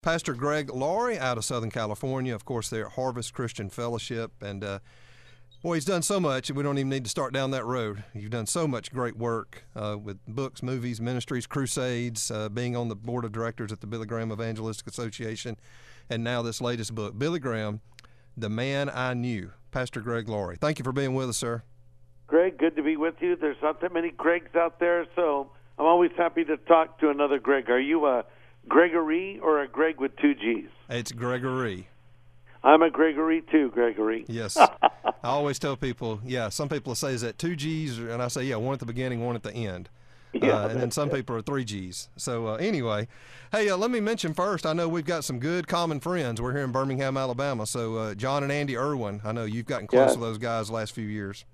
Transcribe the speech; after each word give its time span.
Pastor 0.00 0.32
Greg 0.32 0.70
Laurie 0.70 1.18
out 1.18 1.38
of 1.38 1.44
Southern 1.44 1.70
California. 1.70 2.32
Of 2.34 2.44
course, 2.44 2.70
they're 2.70 2.86
at 2.86 2.92
Harvest 2.92 3.34
Christian 3.34 3.68
Fellowship. 3.68 4.30
And 4.40 4.62
uh, 4.62 4.78
boy, 5.60 5.74
he's 5.74 5.84
done 5.84 6.02
so 6.02 6.20
much, 6.20 6.50
we 6.52 6.62
don't 6.62 6.78
even 6.78 6.88
need 6.88 7.02
to 7.02 7.10
start 7.10 7.32
down 7.32 7.50
that 7.50 7.64
road. 7.64 8.04
You've 8.14 8.30
done 8.30 8.46
so 8.46 8.68
much 8.68 8.92
great 8.92 9.16
work 9.16 9.64
uh, 9.74 9.96
with 10.00 10.24
books, 10.26 10.62
movies, 10.62 11.00
ministries, 11.00 11.48
crusades, 11.48 12.30
uh, 12.30 12.48
being 12.48 12.76
on 12.76 12.88
the 12.88 12.94
board 12.94 13.24
of 13.24 13.32
directors 13.32 13.72
at 13.72 13.80
the 13.80 13.88
Billy 13.88 14.06
Graham 14.06 14.30
Evangelistic 14.30 14.86
Association, 14.86 15.56
and 16.08 16.22
now 16.22 16.42
this 16.42 16.60
latest 16.60 16.94
book, 16.94 17.18
Billy 17.18 17.40
Graham, 17.40 17.80
The 18.36 18.48
Man 18.48 18.88
I 18.88 19.14
Knew. 19.14 19.50
Pastor 19.72 20.00
Greg 20.00 20.28
Laurie, 20.28 20.56
thank 20.56 20.78
you 20.78 20.84
for 20.84 20.92
being 20.92 21.14
with 21.14 21.28
us, 21.28 21.36
sir. 21.36 21.62
Greg, 22.28 22.56
good 22.56 22.76
to 22.76 22.82
be 22.82 22.96
with 22.96 23.14
you. 23.20 23.36
There's 23.36 23.60
not 23.62 23.80
that 23.80 23.92
many 23.92 24.10
Gregs 24.10 24.54
out 24.54 24.78
there, 24.78 25.06
so 25.16 25.50
I'm 25.76 25.86
always 25.86 26.12
happy 26.16 26.44
to 26.44 26.56
talk 26.56 27.00
to 27.00 27.10
another 27.10 27.38
Greg. 27.38 27.68
Are 27.68 27.80
you 27.80 28.06
a 28.06 28.24
Gregory 28.68 29.38
or 29.42 29.62
a 29.62 29.68
Greg 29.68 30.00
with 30.00 30.16
two 30.16 30.34
G's? 30.34 30.68
It's 30.88 31.12
Gregory. 31.12 31.88
I'm 32.62 32.82
a 32.82 32.90
Gregory 32.90 33.42
too, 33.50 33.70
Gregory. 33.70 34.24
Yes. 34.28 34.56
I 34.58 34.70
always 35.22 35.58
tell 35.58 35.76
people, 35.76 36.20
yeah, 36.24 36.48
some 36.48 36.68
people 36.68 36.94
say, 36.94 37.12
is 37.12 37.20
that 37.22 37.38
two 37.38 37.56
G's? 37.56 37.98
And 37.98 38.22
I 38.22 38.28
say, 38.28 38.44
yeah, 38.44 38.56
one 38.56 38.74
at 38.74 38.80
the 38.80 38.86
beginning, 38.86 39.24
one 39.24 39.36
at 39.36 39.42
the 39.42 39.52
end. 39.52 39.88
Yeah, 40.34 40.64
uh, 40.64 40.68
and 40.68 40.80
then 40.80 40.90
some 40.90 41.08
people 41.08 41.34
are 41.36 41.40
three 41.42 41.64
G's. 41.64 42.10
So 42.16 42.48
uh, 42.48 42.54
anyway, 42.56 43.08
hey, 43.50 43.70
uh, 43.70 43.76
let 43.78 43.90
me 43.90 43.98
mention 44.00 44.34
first. 44.34 44.66
I 44.66 44.74
know 44.74 44.86
we've 44.86 45.06
got 45.06 45.24
some 45.24 45.38
good 45.38 45.66
common 45.66 46.00
friends. 46.00 46.40
We're 46.40 46.52
here 46.52 46.64
in 46.64 46.70
Birmingham, 46.72 47.16
Alabama. 47.16 47.66
So 47.66 47.96
uh, 47.96 48.14
Jon 48.14 48.42
and 48.42 48.52
Andy 48.52 48.76
Erwin. 48.76 49.22
I 49.24 49.32
know 49.32 49.44
you've 49.44 49.66
gotten 49.66 49.86
close 49.86 50.08
Yes. 50.08 50.14
to 50.14 50.20
those 50.20 50.36
guys 50.38 50.68
the 50.68 50.74
last 50.74 50.92
few 50.92 51.06
years. 51.06 51.44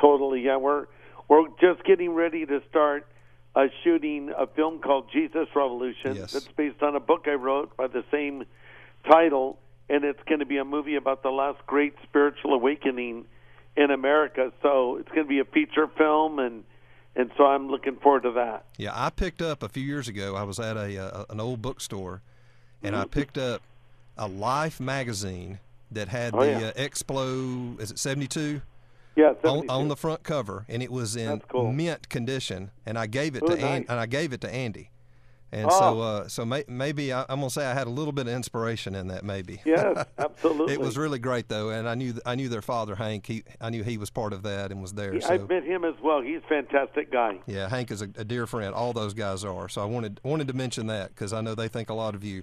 Totally, 0.00 0.42
yeah. 0.42 0.56
We're 0.56 0.86
we're 1.28 1.48
just 1.60 1.82
getting 1.84 2.10
ready 2.14 2.46
to 2.46 2.60
start 2.70 3.08
uh, 3.56 3.66
shooting 3.82 4.30
a 4.38 4.46
film 4.46 4.78
called 4.80 5.06
Jesus 5.12 5.48
Revolution. 5.56 6.14
Yes. 6.14 6.32
That's 6.32 6.46
based 6.56 6.82
on 6.82 6.94
a 6.94 7.00
book 7.00 7.22
I 7.26 7.32
wrote 7.32 7.76
by 7.76 7.86
the 7.88 8.04
same 8.12 8.44
title, 9.10 9.58
and 9.88 10.04
it's 10.04 10.22
going 10.28 10.40
to 10.40 10.46
be 10.46 10.58
a 10.58 10.64
movie 10.64 10.94
about 10.96 11.22
the 11.22 11.30
last 11.30 11.64
great 11.66 11.94
spiritual 12.04 12.52
awakening 12.54 13.24
in 13.76 13.90
America. 13.90 14.52
So 14.62 14.96
it's 14.96 15.08
going 15.08 15.22
to 15.24 15.28
be 15.28 15.38
a 15.40 15.44
feature 15.44 15.88
film, 15.96 16.38
and 16.38 16.64
and 17.18 17.30
so 17.38 17.44
I'm 17.46 17.68
looking 17.70 17.96
forward 17.96 18.24
to 18.24 18.32
that. 18.32 18.66
Yeah, 18.76 18.90
I 18.94 19.08
picked 19.10 19.40
up 19.40 19.62
a 19.62 19.68
few 19.70 19.82
years 19.82 20.06
ago. 20.06 20.36
I 20.36 20.42
was 20.42 20.60
at 20.60 20.76
a, 20.76 20.98
uh 20.98 21.24
an 21.30 21.40
old 21.40 21.62
bookstore, 21.62 22.20
and 22.82 22.94
Mm-hmm. 22.94 23.02
I 23.02 23.06
picked 23.06 23.38
up 23.38 23.62
a 24.18 24.28
Life 24.28 24.80
magazine 24.80 25.60
that 25.90 26.08
had 26.08 26.34
Oh, 26.34 26.40
the 26.40 26.50
yeah. 26.50 26.66
uh, 26.68 26.72
Explo. 26.74 27.80
Is 27.80 27.90
it 27.90 27.98
seventy 27.98 28.26
two? 28.26 28.60
Yeah, 29.16 29.32
on, 29.44 29.68
on 29.70 29.88
the 29.88 29.96
front 29.96 30.22
cover, 30.22 30.66
and 30.68 30.82
it 30.82 30.92
was 30.92 31.16
in 31.16 31.40
cool. 31.48 31.72
mint 31.72 32.08
condition. 32.10 32.70
And 32.84 32.98
I 32.98 33.06
gave 33.06 33.34
it 33.34 33.42
Oh, 33.44 33.48
to 33.48 33.54
An- 33.54 33.60
nice. 33.60 33.86
and 33.88 33.98
I 33.98 34.06
gave 34.06 34.32
it 34.34 34.40
to 34.42 34.54
Andy. 34.54 34.90
And 35.52 35.70
so, 35.72 35.78
Oh. 35.80 36.00
uh, 36.00 36.28
so 36.28 36.44
may- 36.44 36.64
maybe 36.68 37.12
I, 37.12 37.22
I'm 37.28 37.38
gonna 37.38 37.48
say 37.50 37.64
I 37.64 37.72
had 37.72 37.86
a 37.86 37.90
little 37.90 38.12
bit 38.12 38.26
of 38.26 38.34
inspiration 38.34 38.94
in 38.96 39.06
that. 39.08 39.24
Maybe. 39.24 39.60
Yes, 39.64 40.04
absolutely. 40.18 40.74
it 40.74 40.80
was 40.80 40.98
really 40.98 41.18
great 41.20 41.48
though, 41.48 41.70
and 41.70 41.88
I 41.88 41.94
knew 41.94 42.14
I 42.26 42.34
knew 42.34 42.48
their 42.48 42.60
father 42.62 42.96
Hank. 42.96 43.26
He 43.26 43.44
I 43.60 43.70
knew 43.70 43.84
he 43.84 43.96
was 43.96 44.10
part 44.10 44.32
of 44.32 44.42
that 44.42 44.70
and 44.72 44.82
was 44.82 44.92
there. 44.94 45.12
He- 45.14 45.20
so 45.20 45.32
I've 45.32 45.48
met 45.48 45.62
him 45.62 45.84
as 45.84 45.94
well. 46.02 46.20
He's 46.20 46.38
a 46.44 46.48
fantastic 46.48 47.10
guy. 47.12 47.38
yeah, 47.46 47.68
Hank 47.68 47.90
is 47.92 48.02
a, 48.02 48.08
a 48.16 48.24
dear 48.24 48.46
friend. 48.46 48.74
All 48.74 48.92
those 48.92 49.14
guys 49.14 49.44
are. 49.44 49.68
So 49.68 49.80
I 49.80 49.84
wanted 49.86 50.20
wanted 50.24 50.48
to 50.48 50.54
mention 50.54 50.88
that 50.88 51.10
because 51.10 51.32
I 51.32 51.40
know 51.40 51.54
they 51.54 51.68
think 51.68 51.88
a 51.90 51.94
lot 51.94 52.14
of 52.16 52.24
you. 52.24 52.42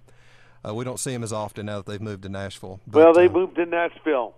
Uh, 0.65 0.73
we 0.73 0.85
don't 0.85 0.99
see 0.99 1.11
them 1.11 1.23
as 1.23 1.33
often 1.33 1.65
now 1.65 1.77
that 1.77 1.85
they've 1.85 2.01
moved 2.01 2.23
to 2.23 2.29
Nashville. 2.29 2.79
But, 2.87 3.03
well, 3.03 3.13
they 3.13 3.27
uh, 3.27 3.31
moved 3.31 3.55
to 3.57 3.65
Nashville. 3.65 4.33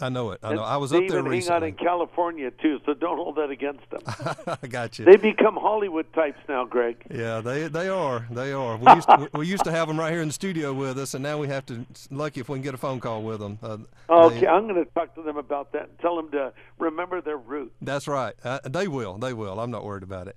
I 0.00 0.08
know 0.08 0.30
it. 0.30 0.40
I 0.42 0.54
know. 0.54 0.62
I 0.62 0.76
was 0.76 0.92
up 0.92 1.00
there 1.08 1.18
hang 1.18 1.26
out 1.26 1.30
recently. 1.30 1.68
in 1.68 1.74
California 1.74 2.50
too, 2.50 2.80
so 2.86 2.94
don't 2.94 3.16
hold 3.16 3.36
that 3.36 3.50
against 3.50 3.82
them. 3.90 4.00
I 4.62 4.66
got 4.66 4.98
you. 4.98 5.04
they 5.04 5.16
become 5.16 5.56
Hollywood 5.56 6.10
types 6.14 6.38
now, 6.48 6.64
Greg. 6.64 6.96
Yeah, 7.10 7.40
they 7.40 7.68
they 7.68 7.88
are. 7.88 8.26
They 8.30 8.52
are. 8.52 8.76
We 8.76 8.92
used 8.94 9.08
to, 9.08 9.28
we 9.34 9.46
used 9.46 9.64
to 9.64 9.70
have 9.70 9.88
them 9.88 9.98
right 9.98 10.12
here 10.12 10.22
in 10.22 10.28
the 10.28 10.34
studio 10.34 10.72
with 10.72 10.98
us, 10.98 11.14
and 11.14 11.22
now 11.22 11.38
we 11.38 11.48
have 11.48 11.66
to. 11.66 11.84
Lucky 12.10 12.40
if 12.40 12.48
we 12.48 12.56
can 12.56 12.62
get 12.62 12.74
a 12.74 12.78
phone 12.78 13.00
call 13.00 13.22
with 13.22 13.40
them. 13.40 13.58
Uh, 13.62 13.78
Okay, 14.08 14.40
they- 14.40 14.46
I'm 14.46 14.66
going 14.68 14.82
to 14.82 14.90
talk 14.92 15.14
to 15.16 15.22
them 15.22 15.36
about 15.36 15.72
that 15.72 15.88
and 15.88 15.98
tell 16.00 16.16
them 16.16 16.30
to 16.32 16.52
remember 16.78 17.20
their 17.20 17.36
roots. 17.36 17.74
that's 17.82 18.08
right. 18.08 18.34
Uh, 18.44 18.58
they 18.68 18.88
will. 18.88 19.18
They 19.18 19.32
will. 19.34 19.60
I'm 19.60 19.70
not 19.70 19.84
worried 19.84 20.02
about 20.02 20.28
it. 20.28 20.36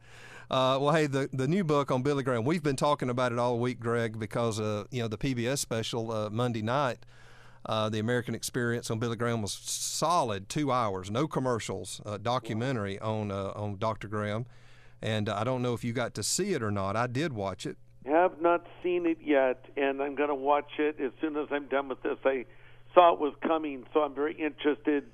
Uh, 0.51 0.77
well, 0.81 0.93
hey, 0.93 1.07
the 1.07 1.29
the 1.31 1.47
new 1.47 1.63
book 1.63 1.89
on 1.89 2.03
Billy 2.03 2.21
Graham. 2.23 2.43
We've 2.43 2.61
been 2.61 2.75
talking 2.75 3.09
about 3.09 3.31
it 3.31 3.39
all 3.39 3.57
week, 3.59 3.79
Greg, 3.79 4.19
because 4.19 4.59
uh, 4.59 4.83
you 4.91 5.01
know 5.01 5.07
the 5.07 5.17
PBS 5.17 5.59
special 5.59 6.11
uh, 6.11 6.29
Monday 6.29 6.61
night. 6.61 6.99
Uh, 7.65 7.89
the 7.89 7.99
American 7.99 8.35
Experience 8.35 8.91
on 8.91 8.99
Billy 8.99 9.15
Graham 9.15 9.41
was 9.41 9.53
solid, 9.53 10.49
two 10.49 10.71
hours, 10.71 11.09
no 11.09 11.27
commercials, 11.27 12.01
uh, 12.05 12.17
documentary 12.17 12.99
on 12.99 13.31
uh, 13.31 13.53
on 13.55 13.77
Dr. 13.77 14.07
Graham, 14.07 14.45
and 15.01 15.29
uh, 15.29 15.35
I 15.37 15.43
don't 15.43 15.61
know 15.61 15.73
if 15.73 15.83
you 15.83 15.93
got 15.93 16.13
to 16.15 16.23
see 16.23 16.53
it 16.53 16.61
or 16.61 16.71
not. 16.71 16.95
I 16.95 17.07
did 17.07 17.33
watch 17.33 17.65
it. 17.65 17.77
Have 18.05 18.41
not 18.41 18.65
seen 18.81 19.05
it 19.05 19.19
yet, 19.23 19.65
and 19.77 20.01
I'm 20.01 20.15
going 20.15 20.29
to 20.29 20.35
watch 20.35 20.71
it 20.77 20.99
as 20.99 21.11
soon 21.21 21.37
as 21.37 21.47
I'm 21.51 21.67
done 21.67 21.87
with 21.87 22.03
this. 22.03 22.17
I 22.25 22.45
saw 22.93 23.13
it 23.13 23.19
was 23.19 23.33
coming, 23.41 23.85
so 23.93 24.01
I'm 24.01 24.13
very 24.13 24.33
interested 24.33 25.05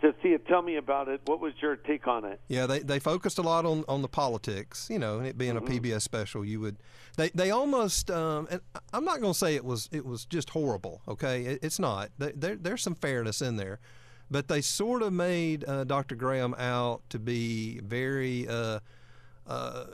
to 0.00 0.14
see 0.22 0.28
it. 0.30 0.46
Tell 0.46 0.62
me 0.62 0.76
about 0.76 1.08
it. 1.08 1.20
What 1.26 1.40
was 1.40 1.54
your 1.60 1.76
take 1.76 2.06
on 2.06 2.24
it? 2.24 2.40
Yeah, 2.48 2.66
they, 2.66 2.80
they 2.80 2.98
focused 2.98 3.38
a 3.38 3.42
lot 3.42 3.64
on, 3.64 3.84
on 3.88 4.02
the 4.02 4.08
politics, 4.08 4.88
you 4.90 4.98
know, 4.98 5.18
and 5.18 5.26
it 5.26 5.38
being 5.38 5.56
a 5.56 5.60
PBS 5.60 6.02
special, 6.02 6.44
you 6.44 6.60
would 6.60 6.76
they 7.16 7.30
they 7.30 7.50
almost 7.50 8.10
um, 8.10 8.46
and 8.50 8.60
I'm 8.92 9.04
not 9.04 9.20
going 9.20 9.32
to 9.32 9.38
say 9.38 9.54
it 9.54 9.64
was 9.64 9.88
it 9.92 10.04
was 10.04 10.24
just 10.24 10.50
horrible, 10.50 11.00
okay? 11.08 11.44
It, 11.44 11.60
it's 11.62 11.78
not. 11.78 12.10
There, 12.18 12.32
there 12.34 12.56
there's 12.56 12.82
some 12.82 12.94
fairness 12.94 13.40
in 13.40 13.56
there, 13.56 13.80
but 14.30 14.48
they 14.48 14.60
sort 14.60 15.02
of 15.02 15.12
made 15.12 15.64
uh, 15.66 15.84
Dr. 15.84 16.14
Graham 16.14 16.54
out 16.58 17.02
to 17.10 17.18
be 17.18 17.80
very 17.80 18.46
uh, 18.48 18.80
uh, 19.46 19.84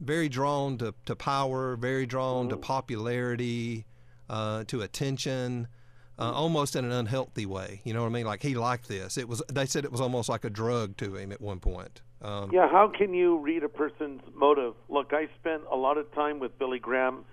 very 0.00 0.28
drawn 0.28 0.78
to, 0.78 0.94
to 1.06 1.16
power, 1.16 1.76
very 1.76 2.06
drawn 2.06 2.48
to 2.50 2.56
popularity, 2.56 3.86
uh, 4.28 4.64
to 4.64 4.82
attention. 4.82 5.68
Uh, 6.16 6.30
almost 6.30 6.76
in 6.76 6.84
an 6.84 6.92
unhealthy 6.92 7.44
way, 7.44 7.80
you 7.82 7.92
know 7.92 8.02
what 8.02 8.06
I 8.06 8.10
mean? 8.10 8.24
Like 8.24 8.40
he 8.40 8.54
liked 8.54 8.86
this. 8.88 9.18
It 9.18 9.28
was. 9.28 9.42
They 9.52 9.66
said 9.66 9.84
it 9.84 9.90
was 9.90 10.00
almost 10.00 10.28
like 10.28 10.44
a 10.44 10.50
drug 10.50 10.96
to 10.98 11.16
him 11.16 11.32
at 11.32 11.40
one 11.40 11.58
point. 11.58 12.02
Um, 12.22 12.50
Yeah, 12.52 12.68
how 12.68 12.88
can 12.88 13.14
you 13.14 13.38
read 13.38 13.64
a 13.64 13.68
person's 13.68 14.22
motive? 14.34 14.74
Look, 14.88 15.12
I 15.12 15.28
spent 15.40 15.62
a 15.70 15.76
lot 15.76 15.98
of 15.98 16.12
time 16.14 16.38
with 16.38 16.56
Billy 16.58 16.78
Graham. 16.78 17.24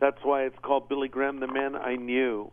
That's 0.00 0.18
why 0.22 0.42
it's 0.42 0.58
called 0.62 0.88
Billy 0.88 1.08
Graham, 1.08 1.40
the 1.40 1.46
man 1.46 1.74
I 1.74 1.96
knew. 1.96 2.52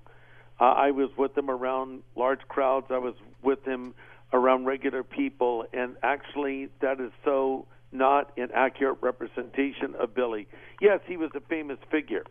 Uh, 0.59 0.65
I 0.65 0.91
was 0.91 1.09
with 1.17 1.37
him 1.37 1.49
around 1.49 2.03
large 2.15 2.47
crowds. 2.47 2.87
I 2.89 2.99
was 2.99 3.15
with 3.41 3.65
him 3.65 3.93
around 4.31 4.65
regular 4.65 5.03
people, 5.03 5.65
and 5.73 5.97
actually, 6.01 6.69
that 6.79 6.99
is 7.01 7.11
so 7.25 7.67
not 7.91 8.31
an 8.37 8.49
accurate 8.55 8.97
representation 9.01 9.93
of 9.99 10.15
Billy. 10.15 10.47
Yes, 10.81 11.01
he 11.05 11.17
was 11.17 11.31
a 11.35 11.41
famous 11.41 11.77
figure. 11.91 12.23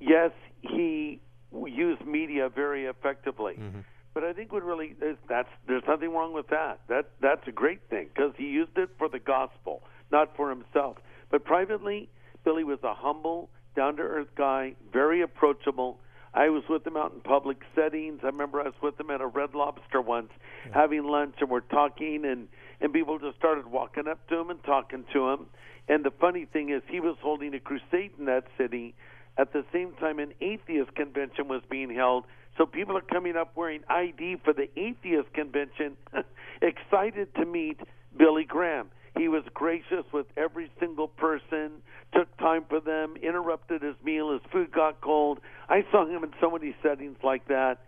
Yes, 0.00 0.32
he 0.60 1.20
used 1.70 2.04
media 2.06 2.48
very 2.48 2.86
effectively. 2.86 3.54
Mm-hmm. 3.54 3.80
But 4.12 4.24
I 4.24 4.32
think 4.32 4.52
what 4.52 4.64
really 4.64 4.94
that's 5.28 5.48
there's 5.68 5.84
nothing 5.86 6.12
wrong 6.12 6.32
with 6.32 6.48
that. 6.48 6.80
That 6.88 7.10
that's 7.20 7.46
a 7.46 7.52
great 7.52 7.80
thing 7.88 8.08
because 8.12 8.32
he 8.36 8.46
used 8.46 8.76
it 8.76 8.90
for 8.98 9.08
the 9.08 9.20
gospel, 9.20 9.82
not 10.10 10.36
for 10.36 10.50
himself. 10.50 10.96
But 11.30 11.44
privately, 11.44 12.08
Billy 12.44 12.64
was 12.64 12.80
a 12.82 12.94
humble, 12.94 13.50
down 13.76 13.96
to 13.96 14.02
earth 14.02 14.34
guy, 14.36 14.74
very 14.92 15.22
approachable. 15.22 16.00
I 16.32 16.48
was 16.48 16.62
with 16.68 16.86
him 16.86 16.96
out 16.96 17.12
in 17.12 17.20
public 17.20 17.58
settings. 17.74 18.20
I 18.22 18.26
remember 18.26 18.60
I 18.60 18.64
was 18.64 18.74
with 18.82 18.98
him 18.98 19.10
at 19.10 19.20
a 19.20 19.26
Red 19.26 19.54
Lobster 19.54 20.00
once, 20.00 20.30
having 20.72 21.04
lunch, 21.04 21.36
and 21.40 21.50
we're 21.50 21.60
talking, 21.60 22.24
and 22.24 22.48
and 22.80 22.92
people 22.92 23.18
just 23.18 23.36
started 23.36 23.66
walking 23.66 24.08
up 24.08 24.26
to 24.28 24.38
him 24.38 24.50
and 24.50 24.62
talking 24.64 25.04
to 25.12 25.30
him. 25.30 25.46
And 25.88 26.04
the 26.04 26.12
funny 26.12 26.46
thing 26.46 26.70
is, 26.70 26.82
he 26.88 27.00
was 27.00 27.16
holding 27.20 27.54
a 27.54 27.60
crusade 27.60 28.12
in 28.18 28.26
that 28.26 28.44
city 28.56 28.94
at 29.40 29.54
the 29.54 29.64
same 29.72 29.92
time 29.94 30.18
an 30.18 30.34
atheist 30.42 30.94
convention 30.94 31.48
was 31.48 31.62
being 31.70 31.92
held. 31.94 32.24
So 32.58 32.66
people 32.66 32.96
are 32.96 33.02
coming 33.02 33.36
up 33.36 33.56
wearing 33.56 33.80
ID 33.88 34.36
for 34.44 34.52
the 34.52 34.68
atheist 34.78 35.32
convention, 35.32 35.96
excited 36.62 37.34
to 37.36 37.46
meet 37.46 37.80
Billy 38.16 38.44
Graham. 38.44 38.90
He 39.16 39.28
was 39.28 39.42
gracious 39.54 40.04
with 40.12 40.26
every 40.36 40.70
single 40.78 41.08
person, 41.08 41.70
took 42.14 42.34
time 42.36 42.64
for 42.68 42.80
them, 42.80 43.14
interrupted 43.22 43.82
his 43.82 43.94
meal, 44.04 44.32
his 44.32 44.42
food 44.52 44.70
got 44.72 45.00
cold. 45.00 45.40
I 45.68 45.86
saw 45.90 46.06
him 46.06 46.22
in 46.22 46.32
so 46.40 46.50
many 46.50 46.76
settings 46.82 47.16
like 47.22 47.48
that. 47.48 47.78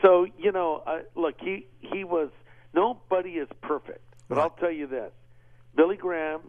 So, 0.00 0.26
you 0.38 0.52
know, 0.52 0.82
uh, 0.86 1.00
look, 1.16 1.34
he 1.40 1.66
he 1.80 2.04
was 2.04 2.30
nobody 2.72 3.30
is 3.30 3.48
perfect, 3.62 4.04
but 4.28 4.38
I'll 4.38 4.50
tell 4.50 4.72
you 4.72 4.86
this. 4.86 5.10
Billy 5.76 5.96
Graham 5.96 6.40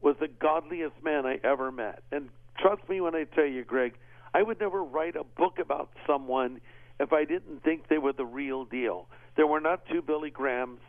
was 0.00 0.16
the 0.20 0.28
godliest 0.28 1.02
man 1.02 1.24
I 1.24 1.38
ever 1.42 1.72
met. 1.72 2.02
And 2.12 2.28
trust 2.58 2.88
me 2.88 3.00
when 3.00 3.14
I 3.14 3.24
tell 3.24 3.46
you, 3.46 3.64
Greg, 3.64 3.94
I 4.34 4.42
would 4.42 4.60
never 4.60 4.82
write 4.82 5.16
a 5.16 5.24
book 5.24 5.58
about 5.58 5.90
someone 6.06 6.60
if 7.00 7.12
I 7.12 7.24
didn't 7.24 7.62
think 7.62 7.88
they 7.88 7.98
were 7.98 8.12
the 8.12 8.24
real 8.26 8.64
deal. 8.64 9.08
There 9.36 9.46
were 9.46 9.60
not 9.60 9.86
two 9.86 10.02
Billy 10.02 10.30
Grahams. 10.30 10.80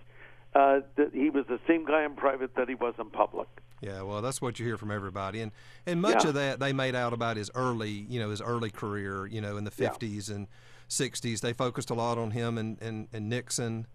Uh, 0.56 0.80
that 0.96 1.14
he 1.14 1.30
was 1.30 1.46
the 1.50 1.60
same 1.68 1.86
guy 1.86 2.04
in 2.04 2.16
private 2.16 2.56
that 2.56 2.68
he 2.68 2.74
was 2.74 2.94
in 2.98 3.10
public. 3.12 3.48
Yeah, 3.82 4.02
well, 4.02 4.22
that's 4.24 4.42
what 4.42 4.58
you 4.58 4.66
hear 4.66 4.78
from 4.78 4.90
everybody, 4.90 5.42
and 5.42 5.52
and 5.86 6.02
much 6.02 6.24
Yeah. 6.24 6.30
of 6.30 6.36
that 6.36 6.60
they 6.60 6.74
made 6.74 6.96
out 6.96 7.14
about 7.14 7.38
his 7.38 7.52
early, 7.54 7.90
you 7.92 8.20
know, 8.20 8.30
his 8.32 8.42
early 8.42 8.72
career, 8.72 9.28
you 9.28 9.40
know, 9.42 9.58
in 9.58 9.66
the 9.66 9.74
Yeah. 9.78 9.90
'50s 9.90 10.34
and 10.34 10.48
'60s. 10.90 11.42
They 11.42 11.54
focused 11.54 11.92
a 11.92 11.94
lot 11.94 12.18
on 12.18 12.32
him 12.32 12.58
and 12.58 12.82
and, 12.82 13.08
and 13.14 13.30
Nixon, 13.30 13.86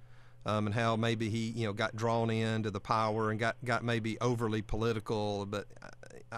um, 0.46 0.66
and 0.66 0.74
how 0.74 0.94
maybe 0.94 1.30
he, 1.30 1.48
you 1.50 1.66
know, 1.66 1.72
got 1.72 1.96
drawn 1.96 2.30
into 2.30 2.70
the 2.70 2.80
power 2.80 3.30
and 3.30 3.40
got 3.40 3.56
got 3.64 3.82
maybe 3.82 4.20
overly 4.20 4.62
political. 4.62 5.46
But 5.46 5.66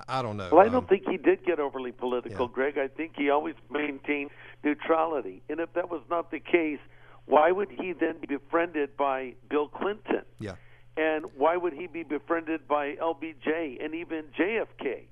I 0.08 0.22
don't 0.22 0.36
know. 0.36 0.48
Well, 0.52 0.60
I 0.62 0.66
Um, 0.66 0.72
don't 0.72 0.88
think 0.88 1.08
he 1.08 1.16
did 1.16 1.44
get 1.44 1.58
overly 1.60 1.92
political, 1.92 2.46
Yeah. 2.46 2.52
Greg. 2.52 2.78
I 2.78 2.88
think 2.88 3.12
he 3.16 3.30
always 3.30 3.54
maintained 3.70 4.30
neutrality. 4.62 5.42
And 5.48 5.60
if 5.60 5.72
that 5.74 5.90
was 5.90 6.02
not 6.10 6.30
the 6.30 6.40
case, 6.40 6.80
why 7.26 7.50
would 7.50 7.70
he 7.70 7.92
then 7.92 8.18
be 8.18 8.26
befriended 8.26 8.96
by 8.96 9.34
Bill 9.48 9.68
Clinton? 9.68 10.24
Yeah. 10.38 10.56
And 10.96 11.26
why 11.36 11.56
would 11.56 11.72
he 11.72 11.86
be 11.86 12.02
befriended 12.02 12.68
by 12.68 12.94
LBJ 12.96 13.78
and 13.84 13.94
even 13.94 14.24
JFK? 14.38 15.08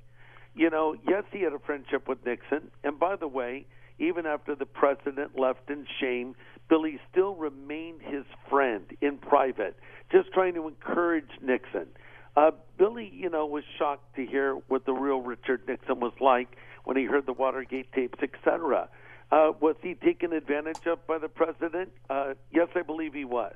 You 0.54 0.70
know, 0.70 0.94
yes, 1.08 1.24
he 1.32 1.40
had 1.40 1.52
a 1.54 1.58
friendship 1.58 2.06
with 2.08 2.24
Nixon. 2.24 2.70
And 2.84 2.98
by 2.98 3.16
the 3.16 3.26
way, 3.28 3.66
even 3.98 4.26
after 4.26 4.54
the 4.54 4.66
president 4.66 5.38
left 5.38 5.70
in 5.70 5.86
shame, 6.00 6.34
Billy 6.68 7.00
still 7.10 7.34
remained 7.34 8.02
his 8.02 8.24
friend 8.48 8.84
in 9.00 9.18
private, 9.18 9.76
just 10.10 10.32
trying 10.32 10.54
to 10.54 10.68
encourage 10.68 11.30
Nixon. 11.40 11.88
Uh, 12.36 12.50
Billy, 12.78 13.10
you 13.14 13.28
know, 13.28 13.46
was 13.46 13.64
shocked 13.78 14.16
to 14.16 14.26
hear 14.26 14.54
what 14.68 14.86
the 14.86 14.92
real 14.92 15.20
Richard 15.20 15.62
Nixon 15.68 16.00
was 16.00 16.12
like 16.20 16.56
when 16.84 16.96
he 16.96 17.04
heard 17.04 17.26
the 17.26 17.32
Watergate 17.32 17.92
tapes, 17.92 18.18
etc. 18.22 18.88
Uh, 19.30 19.52
was 19.60 19.76
he 19.82 19.94
taken 19.94 20.32
advantage 20.32 20.86
of 20.86 21.06
by 21.06 21.18
the 21.18 21.28
president? 21.28 21.90
Uh, 22.08 22.34
yes, 22.50 22.68
I 22.74 22.82
believe 22.82 23.12
he 23.14 23.24
was. 23.24 23.54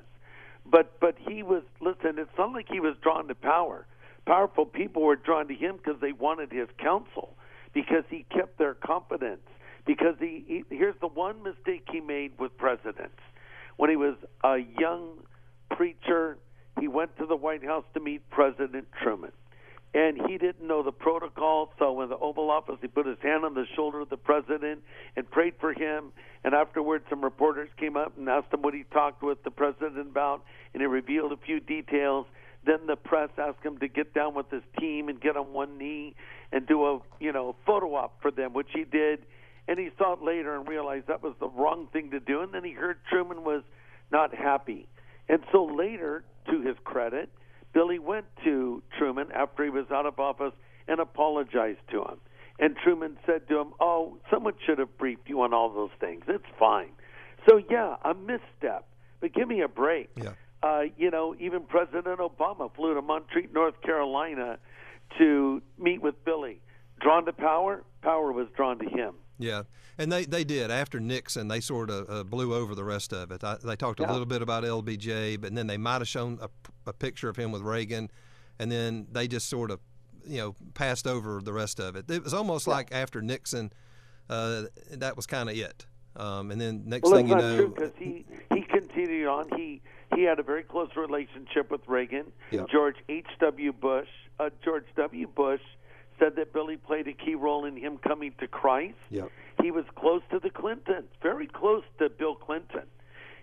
But 0.65 0.99
but 0.99 1.15
he 1.17 1.43
was 1.43 1.63
listen. 1.79 2.19
It's 2.19 2.29
not 2.37 2.51
like 2.51 2.67
he 2.69 2.79
was 2.79 2.95
drawn 3.01 3.27
to 3.27 3.35
power. 3.35 3.85
Powerful 4.25 4.65
people 4.65 5.03
were 5.03 5.15
drawn 5.15 5.47
to 5.47 5.53
him 5.55 5.77
because 5.77 6.01
they 6.01 6.11
wanted 6.11 6.51
his 6.51 6.67
counsel, 6.77 7.35
because 7.73 8.03
he 8.09 8.25
kept 8.29 8.57
their 8.57 8.73
confidence. 8.73 9.41
Because 9.85 10.15
he, 10.19 10.43
he 10.47 10.63
here's 10.75 10.99
the 10.99 11.07
one 11.07 11.41
mistake 11.43 11.87
he 11.89 12.01
made 12.01 12.33
with 12.37 12.57
presidents. 12.57 13.21
When 13.77 13.89
he 13.89 13.95
was 13.95 14.15
a 14.43 14.57
young 14.79 15.19
preacher, 15.71 16.37
he 16.79 16.87
went 16.87 17.17
to 17.17 17.25
the 17.25 17.35
White 17.35 17.63
House 17.63 17.85
to 17.93 17.99
meet 17.99 18.29
President 18.29 18.87
Truman. 19.01 19.31
And 19.93 20.19
he 20.29 20.37
didn't 20.37 20.67
know 20.67 20.83
the 20.83 20.91
protocol, 20.91 21.71
so 21.79 22.01
in 22.01 22.09
the 22.09 22.17
Oval 22.17 22.51
Office, 22.51 22.77
he 22.81 22.87
put 22.87 23.05
his 23.05 23.17
hand 23.21 23.45
on 23.45 23.53
the 23.53 23.65
shoulder 23.75 24.01
of 24.01 24.09
the 24.09 24.17
president 24.17 24.83
and 25.15 25.29
prayed 25.29 25.53
for 25.59 25.73
him. 25.73 26.11
And 26.43 26.53
afterwards, 26.53 27.05
some 27.09 27.23
reporters 27.23 27.69
came 27.77 27.95
up 27.95 28.17
and 28.17 28.27
asked 28.29 28.53
him 28.53 28.61
what 28.61 28.73
he 28.73 28.83
talked 28.91 29.23
with 29.23 29.43
the 29.43 29.49
president 29.49 30.09
about, 30.09 30.43
and 30.73 30.81
he 30.81 30.87
revealed 30.87 31.31
a 31.31 31.37
few 31.37 31.59
details. 31.59 32.27
Then 32.65 32.85
the 32.85 32.97
press 32.97 33.29
asked 33.37 33.63
him 33.63 33.77
to 33.79 33.87
get 33.87 34.13
down 34.13 34.35
with 34.35 34.51
his 34.51 34.61
team 34.77 35.07
and 35.07 35.19
get 35.21 35.37
on 35.37 35.53
one 35.53 35.77
knee 35.77 36.15
and 36.51 36.67
do 36.67 36.85
a 36.85 36.99
you 37.19 37.31
know 37.31 37.55
photo 37.65 37.95
op 37.95 38.21
for 38.21 38.29
them, 38.29 38.53
which 38.53 38.69
he 38.73 38.83
did. 38.83 39.19
And 39.69 39.79
he 39.79 39.89
saw 39.97 40.13
it 40.13 40.21
later 40.21 40.55
and 40.55 40.67
realized 40.67 41.07
that 41.07 41.23
was 41.23 41.33
the 41.39 41.49
wrong 41.49 41.87
thing 41.91 42.11
to 42.11 42.19
do. 42.19 42.41
And 42.41 42.53
then 42.53 42.63
he 42.63 42.71
heard 42.71 42.97
Truman 43.09 43.43
was 43.43 43.63
not 44.11 44.35
happy. 44.35 44.87
And 45.29 45.43
so 45.51 45.65
later, 45.65 46.23
to 46.49 46.61
his 46.61 46.75
credit, 46.83 47.29
Billy 47.73 47.99
went 47.99 48.25
to 48.43 48.81
Truman 48.97 49.31
after 49.33 49.63
he 49.63 49.69
was 49.69 49.85
out 49.91 50.05
of 50.05 50.19
office 50.19 50.53
and 50.87 50.99
apologized 50.99 51.79
to 51.91 52.01
him. 52.01 52.17
And 52.59 52.75
Truman 52.75 53.17
said 53.25 53.47
to 53.49 53.59
him, 53.59 53.73
"Oh, 53.79 54.17
someone 54.31 54.53
should 54.65 54.79
have 54.79 54.97
briefed 54.97 55.29
you 55.29 55.41
on 55.41 55.53
all 55.53 55.69
those 55.69 55.91
things. 55.99 56.23
It's 56.27 56.45
fine." 56.57 56.91
So 57.47 57.57
yeah, 57.69 57.97
a 58.03 58.13
misstep, 58.13 58.87
but 59.19 59.33
give 59.33 59.47
me 59.47 59.61
a 59.61 59.67
break. 59.67 60.09
Yeah. 60.15 60.31
Uh, 60.63 60.85
you 60.97 61.11
know, 61.11 61.35
even 61.39 61.63
President 61.63 62.19
Obama 62.19 62.73
flew 62.73 62.95
to 62.95 63.01
Montreat, 63.01 63.53
North 63.53 63.79
Carolina, 63.81 64.57
to 65.19 65.61
meet 65.77 66.01
with 66.01 66.25
Billy. 66.25 66.59
Drawn 66.99 67.25
to 67.25 67.33
power, 67.33 67.83
power 68.01 68.31
was 68.31 68.47
drawn 68.55 68.79
to 68.79 68.89
him. 68.89 69.13
Yeah, 69.39 69.63
and 69.97 70.11
they, 70.11 70.25
they 70.25 70.43
did 70.43 70.71
after 70.71 70.99
Nixon. 70.99 71.47
They 71.47 71.59
sort 71.59 71.89
of 71.89 72.09
uh, 72.09 72.23
blew 72.23 72.53
over 72.53 72.73
the 72.73 72.83
rest 72.83 73.13
of 73.13 73.31
it. 73.31 73.43
I, 73.43 73.57
they 73.63 73.75
talked 73.75 73.99
a 73.99 74.07
little 74.07 74.25
bit 74.25 74.41
about 74.41 74.63
LBJ, 74.63 75.39
but 75.39 75.53
then 75.53 75.67
they 75.67 75.77
might 75.77 75.99
have 75.99 76.07
shown 76.07 76.39
a, 76.41 76.49
a 76.87 76.93
picture 76.93 77.29
of 77.29 77.35
him 77.35 77.51
with 77.51 77.61
Reagan, 77.61 78.09
and 78.59 78.71
then 78.71 79.07
they 79.11 79.27
just 79.27 79.47
sort 79.47 79.69
of, 79.69 79.79
you 80.25 80.37
know, 80.37 80.55
passed 80.73 81.05
over 81.05 81.41
the 81.41 81.53
rest 81.53 81.79
of 81.79 81.95
it. 81.95 82.09
It 82.09 82.23
was 82.23 82.33
almost 82.33 82.67
like 82.67 82.91
after 82.91 83.21
Nixon, 83.21 83.71
uh, 84.29 84.63
that 84.91 85.15
was 85.15 85.25
kind 85.25 85.49
of 85.49 85.55
it. 85.55 85.85
Um, 86.15 86.49
and 86.49 86.59
then 86.59 86.83
next 86.85 87.03
Well, 87.03 87.13
thing 87.13 87.27
you 87.27 87.35
not 87.35 87.43
know, 87.43 87.57
true 87.57 87.69
because 87.69 87.91
he 87.97 88.25
he 88.51 88.61
continued 88.61 89.27
on. 89.27 89.49
He 89.55 89.81
he 90.15 90.23
had 90.23 90.39
a 90.39 90.43
very 90.43 90.63
close 90.63 90.89
relationship 90.95 91.69
with 91.69 91.81
Reagan. 91.87 92.31
Yeah. 92.49 92.65
George 92.71 92.95
H. 93.07 93.27
W. 93.39 93.71
Bush. 93.71 94.07
Uh, 94.39 94.49
George 94.63 94.85
W. 94.95 95.27
Bush 95.27 95.61
said 96.19 96.35
that 96.37 96.53
Billy 96.53 96.77
played 96.77 97.07
a 97.07 97.13
key 97.13 97.35
role 97.35 97.65
in 97.65 97.77
him 97.77 97.97
coming 97.97 98.33
to 98.39 98.47
Christ. 98.47 98.95
Yep. 99.09 99.29
He 99.61 99.71
was 99.71 99.85
close 99.95 100.21
to 100.31 100.39
the 100.39 100.49
Clintons, 100.49 101.09
very 101.21 101.47
close 101.47 101.83
to 101.99 102.09
Bill 102.09 102.35
Clinton. 102.35 102.83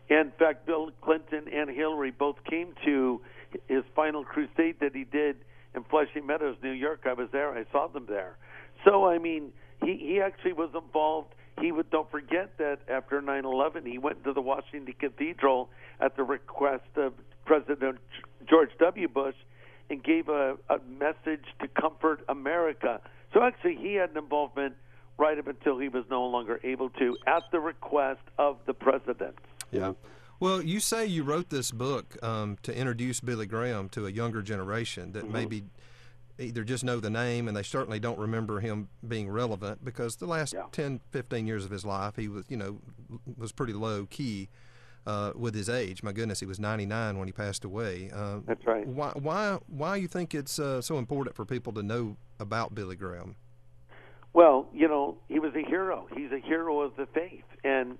In 0.09 0.33
fact, 0.39 0.67
Bill 0.67 0.91
Clinton 1.01 1.45
and 1.53 1.71
Hillary 1.71 2.11
both 2.11 2.37
came 2.45 2.75
to 2.85 3.21
his 3.69 3.85
final 3.97 4.25
crusade 4.25 4.77
that 4.81 4.95
he 4.95 5.05
did 5.05 5.37
in 5.75 5.85
Flushing 5.85 6.27
Meadows, 6.27 6.57
New 6.63 6.73
York. 6.73 7.01
I 7.07 7.15
was 7.15 7.29
there. 7.33 7.53
I 7.53 7.65
saw 7.73 7.89
them 7.89 8.07
there. 8.09 8.37
So 8.85 9.07
I 9.07 9.19
mean, 9.19 9.53
he 9.83 9.97
he 9.97 10.21
actually 10.21 10.53
was 10.53 10.71
involved. 10.75 11.35
He 11.61 11.73
would 11.73 11.91
don't 11.91 12.11
forget 12.11 12.59
that 12.59 12.81
after 12.89 13.23
9/11, 13.23 13.87
he 13.87 13.99
went 13.99 14.25
to 14.25 14.33
the 14.33 14.41
Washington 14.41 14.95
Cathedral 14.99 15.71
at 16.01 16.17
the 16.17 16.25
request 16.25 16.85
of 16.97 17.15
President 17.47 17.99
George 18.49 18.71
W. 18.79 19.09
Bush 19.09 19.37
and 19.91 20.03
gave 20.03 20.29
a, 20.29 20.57
a 20.69 20.79
message 20.99 21.45
to 21.61 21.69
comfort 21.69 22.25
America. 22.29 23.01
So 23.33 23.43
actually, 23.43 23.77
he 23.77 23.95
had 23.95 24.11
an 24.11 24.19
involvement 24.19 24.75
right 25.19 25.39
up 25.39 25.47
until 25.47 25.79
he 25.79 25.89
was 25.89 26.05
no 26.11 26.25
longer 26.25 26.61
able 26.65 26.91
to, 26.91 27.17
at 27.27 27.45
the 27.53 27.61
request 27.61 28.23
of 28.39 28.57
the 28.67 28.75
president. 28.75 29.37
Yeah. 29.71 29.93
Well, 30.41 30.63
you 30.63 30.81
say 30.81 31.07
you 31.07 31.23
wrote 31.23 31.51
this 31.51 31.71
book 31.71 32.23
um, 32.23 32.59
to 32.63 32.77
introduce 32.77 33.21
Billy 33.21 33.47
Graham 33.47 33.89
to 33.91 34.07
a 34.07 34.11
younger 34.11 34.43
generation 34.43 35.13
that 35.13 35.31
maybe 35.31 35.65
either 36.39 36.65
just 36.65 36.83
know 36.83 36.99
the 36.99 37.11
name 37.11 37.47
and 37.47 37.57
they 37.57 37.63
certainly 37.63 38.01
don't 38.01 38.19
remember 38.19 38.59
him 38.59 38.89
being 39.07 39.29
relevant 39.31 39.85
because 39.85 40.17
the 40.17 40.27
last 40.27 40.53
Yeah. 40.53 40.65
10, 40.73 41.01
15 41.13 41.47
years 41.47 41.65
of 41.65 41.71
his 41.71 41.85
life, 41.85 42.17
he 42.17 42.27
was, 42.29 42.45
you 42.49 42.57
know, 42.57 42.79
was 43.39 43.53
pretty 43.53 43.73
low 43.73 44.07
key 44.07 44.49
uh, 45.07 45.33
with 45.35 45.55
his 45.55 45.69
age. 45.69 46.03
My 46.03 46.13
goodness, 46.13 46.41
he 46.41 46.47
was 46.47 46.59
99 46.59 47.19
when 47.19 47.29
he 47.29 47.33
passed 47.33 47.65
away. 47.65 48.11
Uh, 48.15 48.41
That's 48.47 48.65
right. 48.67 48.87
Why, 48.87 49.13
why, 49.15 49.59
why 49.67 49.97
you 49.97 50.09
think 50.09 50.35
it's 50.35 50.59
uh, 50.59 50.81
so 50.81 50.99
important 50.99 51.37
for 51.37 51.45
people 51.45 51.73
to 51.75 51.83
know 51.83 52.17
about 52.41 52.75
Billy 52.75 52.97
Graham? 52.97 53.37
Well, 54.33 54.69
you 54.75 54.89
know, 54.89 55.17
he 55.29 55.39
was 55.39 55.53
a 55.55 55.63
hero. 55.69 56.09
He's 56.17 56.33
a 56.33 56.41
hero 56.41 56.81
of 56.81 56.97
the 56.97 57.07
faith, 57.07 57.45
and 57.63 57.97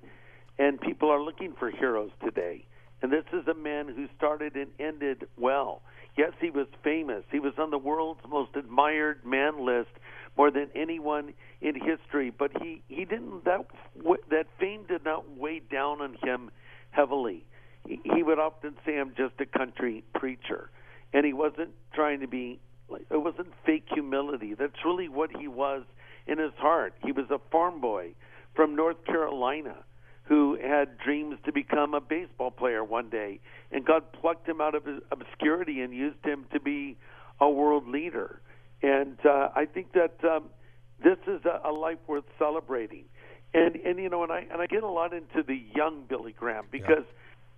and 0.59 0.81
people 0.81 1.11
are 1.11 1.21
looking 1.21 1.53
for 1.59 1.71
heroes 1.71 2.11
today. 2.23 2.65
And 3.03 3.13
this 3.13 3.25
is 3.33 3.47
a 3.49 3.55
man 3.55 3.89
who 3.89 4.07
started 4.17 4.55
and 4.55 4.69
ended 4.79 5.27
well. 5.37 5.83
Yes, 6.17 6.33
he 6.41 6.51
was 6.51 6.67
famous. 6.83 7.25
He 7.31 7.41
was 7.41 7.55
on 7.59 7.71
the 7.71 7.79
world's 7.79 8.21
most 8.29 8.57
admired 8.57 9.25
man 9.25 9.65
list 9.65 9.91
more 10.37 10.51
than 10.51 10.69
anyone 10.75 11.35
in 11.61 11.75
history. 11.75 12.31
But 12.31 12.51
he 12.63 12.83
he 12.89 13.05
didn't 13.05 13.45
that 13.45 13.67
that 14.31 14.47
fame 14.59 14.85
did 14.89 15.05
not 15.05 15.37
weigh 15.37 15.61
down 15.61 16.01
on 16.01 16.17
him 16.23 16.51
heavily. 16.95 17.45
He, 17.87 18.23
would 18.23 18.39
often 18.39 18.75
say, 18.87 18.99
"I'm 18.99 19.15
just 19.15 19.35
a 19.41 19.47
country 19.47 20.05
preacher," 20.15 20.71
and 21.13 21.27
he 21.27 21.33
wasn't 21.33 21.71
trying 21.93 22.21
to 22.21 22.27
be. 22.27 22.59
It 23.11 23.23
wasn't 23.23 23.49
fake 23.67 23.87
humility. 23.93 24.55
That's 24.55 24.85
really 24.85 25.09
what 25.09 25.31
he 25.37 25.49
was 25.49 25.83
in 26.27 26.39
his 26.39 26.53
heart. 26.57 26.95
He 27.05 27.13
was 27.13 27.27
a 27.31 27.39
farm 27.51 27.81
boy 27.81 28.15
from 28.55 28.75
North 28.75 29.05
Carolina 29.05 29.77
who 30.25 30.57
had 30.57 30.97
dreams 30.99 31.37
to 31.45 31.53
become 31.53 31.93
a 31.93 32.01
baseball 32.01 32.51
player 32.51 32.83
one 32.83 33.11
day, 33.11 33.41
and 33.71 33.85
God 33.85 34.11
plucked 34.13 34.49
him 34.49 34.61
out 34.61 34.75
of 34.75 34.87
his 34.87 35.01
obscurity 35.11 35.83
and 35.83 35.93
used 35.93 36.25
him 36.25 36.47
to 36.53 36.61
be 36.61 36.97
a 37.41 37.51
world 37.51 37.87
leader. 37.87 38.41
And 38.83 39.19
uh, 39.27 39.49
I 39.55 39.67
think 39.67 39.93
that 39.93 40.17
um, 40.25 40.45
this 41.03 41.19
is 41.27 41.41
a, 41.45 41.69
a 41.69 41.73
life 41.73 41.99
worth 42.07 42.25
celebrating. 42.39 43.05
And 43.55 43.77
and 43.77 43.99
you 43.99 44.09
know, 44.09 44.25
and 44.25 44.33
I 44.33 44.47
and 44.51 44.61
I 44.61 44.67
get 44.67 44.83
a 44.83 44.89
lot 44.89 45.15
into 45.15 45.43
the 45.43 45.63
young 45.75 46.05
Billy 46.09 46.33
Graham 46.33 46.67
because 46.71 47.05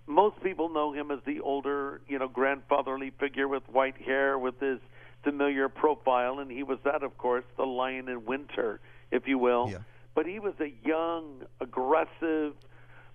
most 0.06 0.40
people 0.42 0.68
know 0.68 0.92
him 0.92 1.10
as 1.10 1.18
the 1.26 1.40
older, 1.40 2.00
you 2.06 2.18
know, 2.18 2.28
grandfatherly 2.28 3.10
figure 3.18 3.48
with 3.48 3.62
white 3.68 3.96
hair, 3.96 4.38
with 4.38 4.60
his 4.60 4.78
familiar 5.24 5.68
profile, 5.68 6.38
and 6.38 6.50
he 6.50 6.62
was 6.62 6.78
that, 6.84 7.02
of 7.02 7.18
course, 7.18 7.44
the 7.56 7.64
lion 7.64 8.08
in 8.08 8.24
winter, 8.24 8.80
if 9.10 9.26
you 9.26 9.38
will. 9.38 9.68
Yeah. 9.70 9.78
But 10.14 10.26
he 10.26 10.38
was 10.38 10.54
a 10.60 10.72
young, 10.86 11.42
aggressive, 11.60 12.54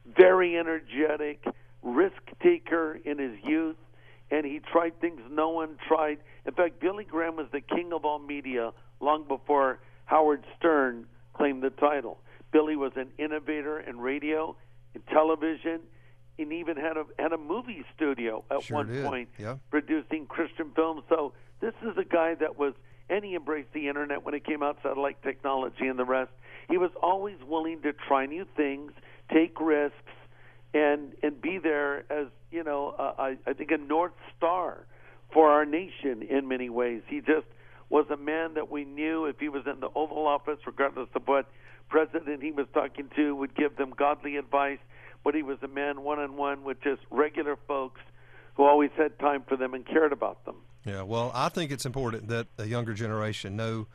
very 0.06 0.58
energetic 0.58 1.44
risk 1.82 2.22
taker 2.44 3.00
in 3.06 3.18
his 3.18 3.38
youth, 3.44 3.78
and 4.30 4.46
he 4.46 4.60
tried 4.60 5.00
things 5.00 5.22
no 5.32 5.50
one 5.50 5.78
tried. 5.88 6.20
In 6.46 6.54
fact, 6.54 6.80
Billy 6.80 7.06
Graham 7.06 7.38
was 7.38 7.48
the 7.52 7.62
king 7.62 7.94
of 7.94 8.06
all 8.06 8.20
media 8.20 8.72
long 9.00 9.24
before 9.28 9.80
Howard 10.06 10.44
Stern 10.58 11.06
claimed 11.34 11.64
the 11.64 11.70
title. 11.70 12.20
Billy 12.52 12.76
was 12.76 12.92
an 12.96 13.10
innovator 13.18 13.80
in 13.80 14.00
radio, 14.00 14.56
in 14.94 15.02
television, 15.04 15.82
and 16.38 16.54
even 16.54 16.78
had 16.78 16.98
a 16.98 17.06
had 17.20 17.34
a 17.34 17.38
movie 17.38 17.86
studio 17.96 18.44
at 18.50 18.64
Sure 18.64 18.78
one 18.78 18.88
did, 18.88 19.06
point 19.06 19.30
yeah. 19.38 19.58
producing 19.70 20.26
Christian 20.26 20.72
films. 20.76 21.04
So 21.10 21.34
this 21.60 21.74
is 21.84 21.98
a 21.98 22.04
guy 22.04 22.36
that 22.36 22.58
was, 22.58 22.74
and 23.10 23.24
he 23.24 23.36
embraced 23.36 23.74
the 23.74 23.88
internet 23.88 24.24
when 24.24 24.34
it 24.34 24.44
came 24.44 24.64
out, 24.64 24.78
satellite 24.82 25.22
technology 25.22 25.88
and 25.88 25.98
the 25.98 26.06
rest. 26.06 26.32
He 26.70 26.78
was 26.78 26.92
always 27.02 27.38
willing 27.46 27.82
to 27.82 27.94
try 27.94 28.26
new 28.26 28.46
things, 28.56 28.92
take 29.32 29.60
risks, 29.60 29.96
and 30.74 31.14
and 31.22 31.42
be 31.42 31.58
there 31.58 32.12
as 32.12 32.28
you 32.52 32.64
know, 32.64 32.96
uh, 32.98 33.14
I, 33.18 33.38
I 33.48 33.54
think 33.54 33.72
a 33.72 33.78
north 33.78 34.12
star 34.38 34.86
for 35.34 35.50
our 35.50 35.66
nation 35.66 36.22
in 36.24 36.48
many 36.48 36.70
ways. 36.70 37.02
He 37.08 37.20
just 37.22 37.48
was 37.90 38.06
a 38.10 38.18
man 38.18 38.54
that 38.56 38.70
we 38.70 38.86
knew 38.86 39.26
if 39.26 39.40
he 39.40 39.50
was 39.50 39.64
in 39.66 39.80
the 39.80 39.90
Oval 39.96 40.28
Office, 40.28 40.60
regardless 40.66 41.10
of 41.16 41.24
what 41.26 41.50
president 41.92 42.42
he 42.42 42.52
was 42.52 42.66
talking 42.74 43.10
to, 43.16 43.36
would 43.36 43.54
give 43.54 43.76
them 43.76 43.94
godly 43.96 44.38
advice. 44.38 44.80
But 45.24 45.36
he 45.36 45.44
was 45.44 45.60
a 45.62 45.68
man 45.68 46.02
one 46.02 46.18
on 46.18 46.36
one 46.36 46.64
with 46.64 46.82
just 46.82 47.02
regular 47.12 47.56
folks 47.68 48.02
who 48.56 48.64
always 48.64 48.90
had 48.98 49.20
time 49.20 49.44
for 49.48 49.56
them 49.56 49.76
and 49.76 49.86
cared 49.86 50.12
about 50.12 50.44
them. 50.46 50.56
Yeah, 50.84 51.04
well, 51.04 51.32
I 51.36 51.50
think 51.50 51.72
it's 51.72 51.86
important 51.86 52.30
that 52.30 52.48
the 52.58 52.68
younger 52.68 52.96
generation 52.96 53.56
know 53.56 53.86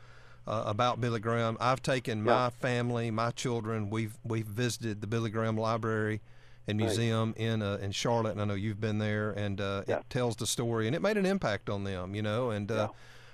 uh, 0.47 0.63
about 0.65 1.01
Billy 1.01 1.19
Graham. 1.19 1.57
I've 1.59 1.81
taken 1.81 2.19
yeah. 2.19 2.23
my 2.23 2.49
family, 2.49 3.11
my 3.11 3.31
children. 3.31 3.89
We've 3.89 4.17
we've 4.23 4.45
visited 4.45 5.01
the 5.01 5.07
Billy 5.07 5.29
Graham 5.29 5.57
Library 5.57 6.21
and 6.65 6.77
Museum 6.77 7.33
right. 7.37 7.45
in 7.45 7.61
uh, 7.61 7.77
in 7.81 7.91
Charlotte, 7.91 8.31
and 8.31 8.41
I 8.41 8.45
know 8.45 8.53
you've 8.53 8.79
been 8.79 8.99
there, 8.99 9.31
and 9.31 9.59
uh, 9.59 9.83
yeah. 9.85 9.97
it 9.97 10.09
tells 10.09 10.37
the 10.37 10.47
story, 10.47 10.87
and 10.87 10.95
it 10.95 11.01
made 11.01 11.17
an 11.17 11.25
impact 11.25 11.69
on 11.69 11.83
them, 11.83 12.15
you 12.15 12.21
know, 12.21 12.51
and 12.51 12.71
uh, 12.71 12.89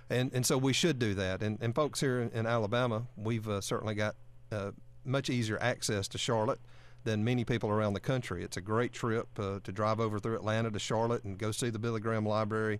yeah. 0.10 0.17
and 0.17 0.34
and 0.34 0.46
so 0.46 0.58
we 0.58 0.74
should 0.74 0.98
do 0.98 1.13
that. 1.13 1.43
And 1.43 1.60
and 1.62 1.75
folks 1.75 2.00
here 2.00 2.22
in, 2.22 2.32
in 2.32 2.48
Alabama, 2.48 3.03
we've 3.15 3.48
uh, 3.48 3.62
certainly 3.62 3.93
got 3.93 4.15
uh, 4.53 4.72
much 5.05 5.29
easier 5.29 5.57
access 5.62 6.07
to 6.10 6.17
Charlotte 6.17 6.60
than 7.03 7.24
many 7.24 7.43
people 7.43 7.69
around 7.69 7.93
the 7.93 8.00
country. 8.00 8.43
It's 8.43 8.57
a 8.57 8.62
great 8.62 8.93
trip 8.93 9.27
uh, 9.38 9.60
to 9.63 9.72
drive 9.72 10.00
over 10.00 10.19
through 10.19 10.36
Atlanta 10.36 10.72
to 10.72 10.79
Charlotte 10.79 11.24
and 11.24 11.38
go 11.38 11.51
see 11.51 11.69
the 11.69 11.79
Billy 11.79 12.00
Graham 12.00 12.25
Library. 12.25 12.79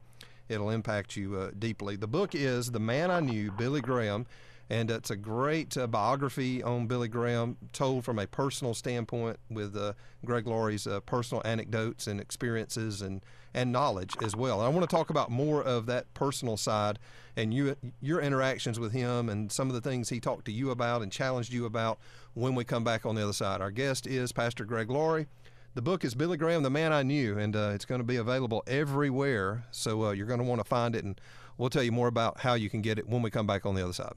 It'll 0.50 0.70
impact 0.70 1.16
you 1.16 1.36
uh, 1.36 1.52
deeply. 1.58 1.96
The 1.96 2.08
book 2.08 2.36
is 2.36 2.72
The 2.72 2.80
Man 2.80 3.12
I 3.12 3.20
Knew, 3.20 3.52
Billy 3.52 3.82
Graham, 3.82 4.26
and 4.70 4.90
it's 4.90 5.12
a 5.12 5.16
great 5.16 5.78
uh, 5.78 5.88
biography 5.88 6.64
on 6.64 6.88
Billy 6.88 7.08
Graham, 7.08 7.58
told 7.74 8.06
from 8.06 8.18
a 8.18 8.28
personal 8.28 8.74
standpoint 8.74 9.38
with 9.50 9.76
uh, 9.76 9.94
Greg 10.26 10.48
Laurie's 10.48 10.88
uh, 10.88 11.00
personal 11.02 11.42
anecdotes 11.46 12.08
and 12.08 12.20
experiences 12.20 13.02
and, 13.02 13.22
and 13.54 13.72
knowledge 13.72 14.16
as 14.22 14.36
well. 14.36 14.60
And 14.60 14.68
I 14.68 14.70
want 14.70 14.90
to 14.90 14.96
talk 14.96 15.10
about 15.10 15.30
more 15.30 15.62
of 15.62 15.86
that 15.88 16.14
personal 16.14 16.58
side 16.58 16.98
and 17.36 17.54
you, 17.54 17.76
your 18.02 18.22
interactions 18.22 18.80
with 18.80 18.94
him 18.94 19.30
and 19.30 19.52
some 19.52 19.68
of 19.68 19.74
the 19.74 19.82
things 19.82 20.10
he 20.10 20.20
talked 20.20 20.46
to 20.46 20.52
you 20.52 20.72
about 20.72 21.02
and 21.02 21.12
challenged 21.12 21.52
you 21.52 21.66
about 21.66 22.00
when 22.34 22.56
we 22.56 22.64
come 22.64 22.84
back 22.84 23.06
on 23.06 23.16
the 23.16 23.24
other 23.24 23.34
side. 23.34 23.62
Our 23.62 23.72
guest 23.72 24.08
is 24.08 24.32
Pastor 24.32 24.66
Greg 24.66 24.90
Laurie. 24.90 25.28
The 25.76 25.82
book 25.82 26.06
is 26.06 26.14
Billy 26.14 26.38
Graham, 26.38 26.62
The 26.62 26.70
Man 26.70 26.94
I 26.94 27.02
Knew, 27.02 27.38
and 27.38 27.56
uh, 27.56 27.72
it's 27.74 27.86
going 27.86 28.00
to 28.00 28.06
be 28.06 28.18
available 28.18 28.64
everywhere. 28.68 29.64
So 29.72 30.06
uh, 30.06 30.12
you're 30.12 30.28
going 30.28 30.40
to 30.40 30.46
want 30.46 30.62
to 30.62 30.66
find 30.66 30.96
it, 30.96 31.04
and 31.04 31.20
we'll 31.58 31.72
tell 31.72 31.82
you 31.82 31.92
more 31.92 32.08
about 32.08 32.42
how 32.42 32.54
you 32.54 32.70
can 32.70 32.82
get 32.82 33.00
it 33.00 33.10
when 33.10 33.24
we 33.24 33.32
come 33.32 33.48
back 33.48 33.66
on 33.66 33.74
the 33.74 33.84
other 33.84 33.94
side. 33.94 34.14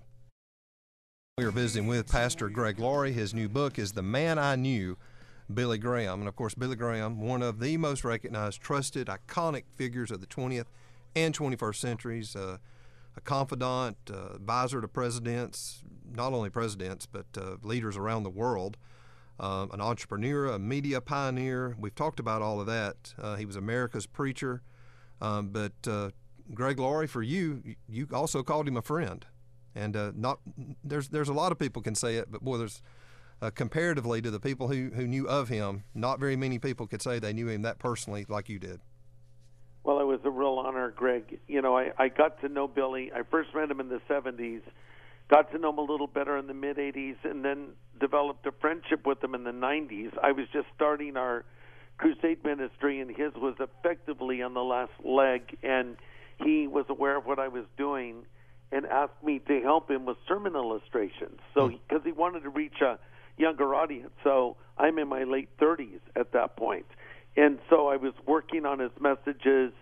We 1.38 1.44
are 1.44 1.50
visiting 1.50 1.86
with 1.86 2.10
Pastor 2.10 2.48
Greg 2.48 2.78
Laurie. 2.78 3.12
His 3.12 3.34
new 3.34 3.46
book 3.46 3.78
is 3.78 3.92
The 3.92 4.00
Man 4.00 4.38
I 4.38 4.56
Knew, 4.56 4.96
Billy 5.52 5.76
Graham. 5.76 6.20
And 6.20 6.28
of 6.28 6.34
course, 6.34 6.54
Billy 6.54 6.76
Graham, 6.76 7.20
one 7.20 7.42
of 7.42 7.60
the 7.60 7.76
most 7.76 8.04
recognized, 8.04 8.62
trusted, 8.62 9.08
iconic 9.08 9.64
figures 9.70 10.10
of 10.10 10.22
the 10.22 10.26
20th 10.26 10.64
and 11.14 11.36
21st 11.36 11.74
centuries. 11.74 12.34
Uh, 12.34 12.56
a 13.18 13.20
confidant, 13.20 13.98
uh, 14.10 14.34
advisor 14.34 14.80
to 14.80 14.88
presidents, 14.88 15.82
not 16.10 16.32
only 16.32 16.48
presidents, 16.48 17.04
but 17.04 17.26
uh, 17.36 17.56
leaders 17.62 17.98
around 17.98 18.22
the 18.22 18.30
world. 18.30 18.78
Um, 19.38 19.70
an 19.72 19.82
entrepreneur, 19.82 20.46
a 20.46 20.58
media 20.58 21.02
pioneer. 21.02 21.76
We've 21.78 21.94
talked 21.94 22.18
about 22.18 22.40
all 22.40 22.60
of 22.60 22.66
that. 22.68 23.12
Uh, 23.20 23.36
he 23.36 23.44
was 23.44 23.56
America's 23.56 24.06
preacher. 24.06 24.62
Um, 25.20 25.48
but 25.48 25.74
uh, 25.86 26.12
Greg 26.54 26.78
Laurie, 26.78 27.06
for 27.06 27.22
you, 27.22 27.76
you 27.86 28.08
also 28.10 28.42
called 28.42 28.66
him 28.66 28.78
a 28.78 28.82
friend 28.82 29.26
and 29.76 29.96
uh, 29.96 30.12
not 30.16 30.40
there's 30.82 31.08
there's 31.08 31.28
a 31.28 31.34
lot 31.34 31.52
of 31.52 31.58
people 31.58 31.82
can 31.82 31.94
say 31.94 32.16
it, 32.16 32.30
but 32.30 32.42
boy, 32.42 32.56
there's 32.56 32.82
uh, 33.42 33.50
comparatively 33.50 34.22
to 34.22 34.30
the 34.30 34.40
people 34.40 34.68
who 34.68 34.90
who 34.94 35.06
knew 35.06 35.28
of 35.28 35.48
him, 35.48 35.84
not 35.94 36.18
very 36.18 36.36
many 36.36 36.58
people 36.58 36.86
could 36.86 37.02
say 37.02 37.18
they 37.18 37.32
knew 37.32 37.48
him 37.48 37.62
that 37.62 37.78
personally 37.78 38.26
like 38.28 38.48
you 38.48 38.58
did. 38.58 38.80
Well, 39.84 40.00
it 40.00 40.04
was 40.04 40.18
a 40.24 40.30
real 40.30 40.58
honor, 40.58 40.90
Greg. 40.90 41.38
You 41.46 41.62
know, 41.62 41.76
I, 41.78 41.92
I 41.96 42.08
got 42.08 42.40
to 42.40 42.48
know 42.48 42.66
Billy. 42.66 43.12
I 43.14 43.22
first 43.30 43.54
met 43.54 43.70
him 43.70 43.78
in 43.78 43.88
the 43.88 44.00
70s, 44.10 44.62
got 45.28 45.52
to 45.52 45.58
know 45.58 45.70
him 45.70 45.78
a 45.78 45.82
little 45.82 46.08
better 46.08 46.36
in 46.38 46.48
the 46.48 46.54
mid 46.54 46.76
80s, 46.76 47.16
and 47.22 47.44
then 47.44 47.68
developed 48.00 48.44
a 48.46 48.52
friendship 48.52 49.06
with 49.06 49.22
him 49.22 49.36
in 49.36 49.44
the 49.44 49.52
90s. 49.52 50.10
I 50.20 50.32
was 50.32 50.46
just 50.52 50.66
starting 50.74 51.16
our 51.16 51.44
crusade 51.98 52.42
ministry, 52.44 53.00
and 53.00 53.10
his 53.10 53.32
was 53.36 53.54
effectively 53.60 54.42
on 54.42 54.54
the 54.54 54.64
last 54.64 54.92
leg, 55.04 55.56
and 55.62 55.96
he 56.44 56.66
was 56.66 56.86
aware 56.88 57.16
of 57.16 57.24
what 57.24 57.38
I 57.38 57.46
was 57.46 57.64
doing 57.78 58.24
and 58.72 58.86
asked 58.86 59.22
me 59.22 59.40
to 59.46 59.60
help 59.62 59.90
him 59.90 60.04
with 60.06 60.16
sermon 60.26 60.54
illustrations. 60.54 61.38
So 61.54 61.68
because 61.68 62.02
hmm. 62.02 62.08
he 62.08 62.12
wanted 62.12 62.40
to 62.40 62.50
reach 62.50 62.80
a 62.80 62.98
younger 63.36 63.74
audience. 63.74 64.10
So 64.24 64.56
I'm 64.78 64.98
in 64.98 65.08
my 65.08 65.24
late 65.24 65.48
30s 65.58 66.00
at 66.14 66.32
that 66.32 66.56
point. 66.56 66.86
And 67.36 67.58
so 67.68 67.88
I 67.88 67.96
was 67.96 68.14
working 68.26 68.64
on 68.64 68.78
his 68.78 68.92
messages, 69.00 69.72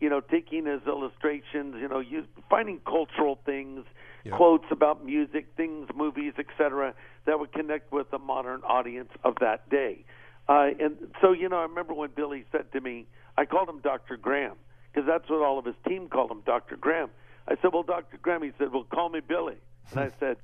you 0.00 0.08
know, 0.08 0.20
taking 0.20 0.66
his 0.66 0.80
illustrations, 0.86 1.74
you 1.80 1.88
know, 1.88 1.98
use, 1.98 2.24
finding 2.48 2.80
cultural 2.86 3.40
things, 3.44 3.84
yeah. 4.24 4.36
quotes 4.36 4.66
about 4.70 5.04
music, 5.04 5.48
things, 5.56 5.88
movies, 5.94 6.34
etc., 6.38 6.94
that 7.26 7.38
would 7.38 7.52
connect 7.52 7.92
with 7.92 8.10
the 8.10 8.18
modern 8.18 8.62
audience 8.62 9.10
of 9.24 9.34
that 9.40 9.68
day. 9.68 10.04
Uh, 10.48 10.68
and 10.78 10.96
so, 11.20 11.32
you 11.32 11.48
know, 11.48 11.58
I 11.58 11.62
remember 11.62 11.94
when 11.94 12.10
Billy 12.14 12.44
said 12.52 12.72
to 12.72 12.80
me, 12.80 13.06
I 13.36 13.44
called 13.44 13.68
him 13.68 13.80
Dr. 13.80 14.16
Graham 14.16 14.54
because 14.92 15.06
that's 15.06 15.28
what 15.28 15.44
all 15.44 15.58
of 15.58 15.64
his 15.64 15.76
team 15.86 16.08
called 16.08 16.30
him, 16.30 16.42
Dr. 16.44 16.76
Graham. 16.76 17.10
I 17.48 17.56
said, 17.60 17.72
"Well, 17.72 17.82
Dr. 17.82 18.18
Graham," 18.18 18.42
he 18.42 18.52
said, 18.58 18.72
"Well, 18.72 18.84
call 18.84 19.08
me 19.08 19.20
Billy." 19.20 19.56
And 19.90 20.00
I 20.00 20.10
said, 20.20 20.36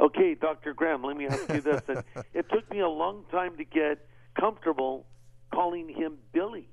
"Okay, 0.00 0.34
Dr. 0.34 0.72
Graham, 0.74 1.02
let 1.04 1.16
me 1.16 1.26
ask 1.26 1.48
you 1.52 1.60
this." 1.60 1.82
And 1.88 2.04
it 2.34 2.48
took 2.50 2.70
me 2.70 2.80
a 2.80 2.88
long 2.88 3.24
time 3.30 3.56
to 3.56 3.64
get 3.64 4.06
comfortable 4.38 5.06
calling 5.52 5.88
him 5.88 6.18
Billy, 6.32 6.68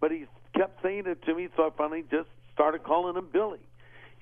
but 0.00 0.10
he 0.10 0.26
kept 0.54 0.82
saying 0.82 1.04
it 1.06 1.22
to 1.24 1.34
me, 1.34 1.48
so 1.56 1.66
I 1.66 1.70
finally 1.76 2.04
just 2.10 2.28
started 2.52 2.82
calling 2.82 3.16
him 3.16 3.28
Billy. 3.32 3.60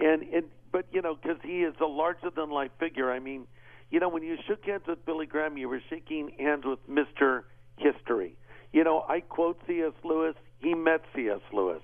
And 0.00 0.23
and 0.23 0.45
but 0.73 0.87
you 0.92 1.02
know, 1.02 1.14
because 1.14 1.38
he 1.42 1.62
is 1.62 1.75
a 1.80 1.87
larger 1.87 2.30
than 2.30 2.50
life 2.50 2.71
figure. 2.78 3.11
I 3.11 3.18
mean, 3.18 3.47
you 3.90 4.00
know, 4.00 4.09
when 4.09 4.23
you 4.23 4.37
shook 4.47 4.64
hands 4.64 4.87
with 4.87 5.04
Billy 5.04 5.26
Graham, 5.26 5.57
you 5.57 5.68
were 5.68 5.83
shaking 5.88 6.30
hands 6.38 6.64
with 6.64 6.78
Mister 6.88 7.47
History. 7.76 8.37
You 8.73 8.85
know, 8.85 9.04
I 9.09 9.21
quote 9.21 9.61
C.S. 9.66 9.92
Lewis. 10.04 10.35
He 10.61 10.75
met 10.75 11.02
C.S. 11.14 11.40
Lewis. 11.52 11.80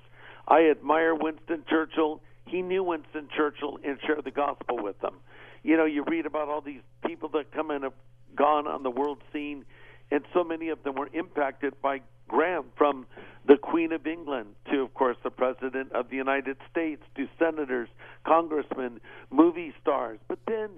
I 0.47 0.69
admire 0.69 1.15
Winston 1.15 1.65
Churchill 1.69 2.21
he 2.47 2.63
knew 2.63 2.85
Winston 2.85 3.29
Churchill 3.37 3.79
and 3.85 3.99
shared 4.07 4.25
the 4.25 4.31
gospel 4.31 4.83
with 4.83 5.01
them. 5.01 5.17
You 5.63 5.77
know, 5.77 5.85
you 5.87 6.05
read 6.05 6.27
about 6.27 6.49
all 6.49 6.61
these 6.61 6.83
people 7.07 7.29
that 7.31 7.53
come 7.53 7.71
and 7.71 7.85
have 7.85 7.95
gone 8.37 8.67
on 8.67 8.83
the 8.83 8.91
world 8.91 9.19
scene, 9.33 9.65
and 10.11 10.25
so 10.35 10.45
many 10.45 10.69
of 10.69 10.83
them 10.83 10.95
were 10.95 11.09
impacted 11.13 11.75
by 11.81 12.01
Graham, 12.29 12.67
from 12.77 13.07
the 13.47 13.57
Queen 13.57 13.93
of 13.93 14.07
England 14.07 14.55
to, 14.71 14.81
of 14.81 14.95
course, 14.95 15.17
the 15.23 15.31
President 15.31 15.93
of 15.93 16.09
the 16.09 16.17
United 16.17 16.57
States, 16.71 17.03
to 17.17 17.29
senators, 17.39 17.89
congressmen, 18.27 19.01
movie 19.31 19.75
stars, 19.81 20.19
but 20.29 20.39
then 20.47 20.71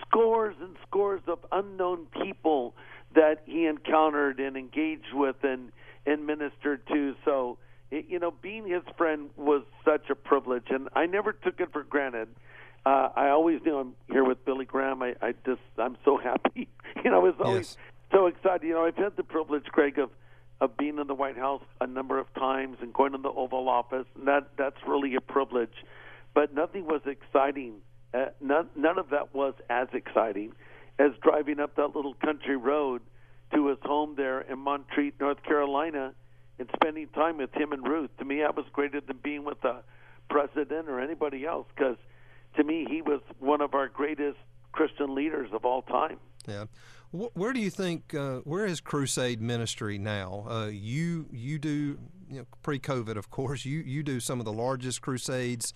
scores 0.00 0.56
and 0.60 0.76
scores 0.86 1.20
of 1.26 1.38
unknown 1.52 2.06
people 2.22 2.74
that 3.14 3.42
he 3.46 3.66
encountered 3.66 4.40
and 4.40 4.56
engaged 4.56 5.12
with 5.12 5.36
and, 5.42 5.72
and 6.06 6.26
ministered 6.26 6.86
to. 6.88 7.14
So 7.24 7.58
you 7.90 8.18
know, 8.18 8.30
being 8.30 8.66
his 8.66 8.82
friend 8.96 9.30
was 9.36 9.62
such 9.84 10.10
a 10.10 10.14
privilege, 10.14 10.66
and 10.70 10.88
I 10.94 11.06
never 11.06 11.32
took 11.32 11.60
it 11.60 11.72
for 11.72 11.82
granted. 11.82 12.28
Uh, 12.86 13.08
I 13.16 13.28
always 13.28 13.60
knew 13.64 13.78
I'm 13.78 13.94
here 14.10 14.24
with 14.24 14.44
Billy 14.44 14.64
Graham. 14.64 15.02
I, 15.02 15.14
I 15.22 15.32
just, 15.46 15.62
I'm 15.78 15.96
so 16.04 16.18
happy. 16.18 16.68
you 17.04 17.10
know, 17.10 17.16
I 17.16 17.22
was 17.22 17.34
always 17.40 17.76
yes. 17.78 18.12
so 18.12 18.26
excited. 18.26 18.66
You 18.66 18.74
know, 18.74 18.84
I've 18.84 18.96
had 18.96 19.16
the 19.16 19.22
privilege, 19.22 19.64
Craig, 19.66 19.98
of 19.98 20.10
of 20.60 20.76
being 20.76 20.98
in 20.98 21.06
the 21.06 21.14
White 21.14 21.36
House 21.36 21.62
a 21.80 21.86
number 21.86 22.18
of 22.18 22.32
times 22.34 22.78
and 22.80 22.92
going 22.92 23.12
to 23.12 23.18
the 23.18 23.28
Oval 23.28 23.68
Office. 23.68 24.06
And 24.16 24.28
that 24.28 24.50
that's 24.56 24.76
really 24.86 25.14
a 25.14 25.20
privilege. 25.20 25.74
But 26.32 26.54
nothing 26.54 26.86
was 26.86 27.02
exciting. 27.06 27.74
Uh, 28.12 28.26
none, 28.40 28.68
none 28.76 28.98
of 28.98 29.10
that 29.10 29.34
was 29.34 29.54
as 29.68 29.88
exciting 29.92 30.52
as 30.98 31.10
driving 31.22 31.58
up 31.58 31.74
that 31.76 31.96
little 31.96 32.14
country 32.14 32.56
road 32.56 33.02
to 33.52 33.68
his 33.68 33.78
home 33.82 34.14
there 34.16 34.40
in 34.40 34.58
Montreat, 34.58 35.14
North 35.20 35.42
Carolina 35.42 36.14
and 36.58 36.68
spending 36.74 37.08
time 37.08 37.38
with 37.38 37.52
him 37.54 37.72
and 37.72 37.86
Ruth. 37.86 38.10
To 38.18 38.24
me, 38.24 38.40
that 38.40 38.56
was 38.56 38.66
greater 38.72 39.00
than 39.00 39.18
being 39.22 39.44
with 39.44 39.60
the 39.60 39.82
president 40.30 40.88
or 40.88 41.00
anybody 41.00 41.44
else 41.44 41.66
because 41.74 41.96
to 42.56 42.64
me, 42.64 42.86
he 42.88 43.02
was 43.02 43.20
one 43.38 43.60
of 43.60 43.74
our 43.74 43.88
greatest 43.88 44.38
Christian 44.72 45.14
leaders 45.14 45.50
of 45.52 45.64
all 45.64 45.82
time. 45.82 46.18
Yeah. 46.46 46.64
Where 47.10 47.52
do 47.52 47.60
you 47.60 47.70
think 47.70 48.12
uh, 48.12 48.38
where 48.38 48.66
is 48.66 48.80
Crusade 48.80 49.40
Ministry 49.40 49.98
now? 49.98 50.46
Uh, 50.48 50.66
you 50.66 51.26
you 51.30 51.60
do 51.60 51.98
you 52.28 52.38
know, 52.40 52.46
pre-COVID, 52.62 53.16
of 53.16 53.30
course. 53.30 53.64
You 53.64 53.80
you 53.80 54.02
do 54.02 54.18
some 54.18 54.40
of 54.40 54.44
the 54.44 54.52
largest 54.52 55.00
crusades. 55.00 55.72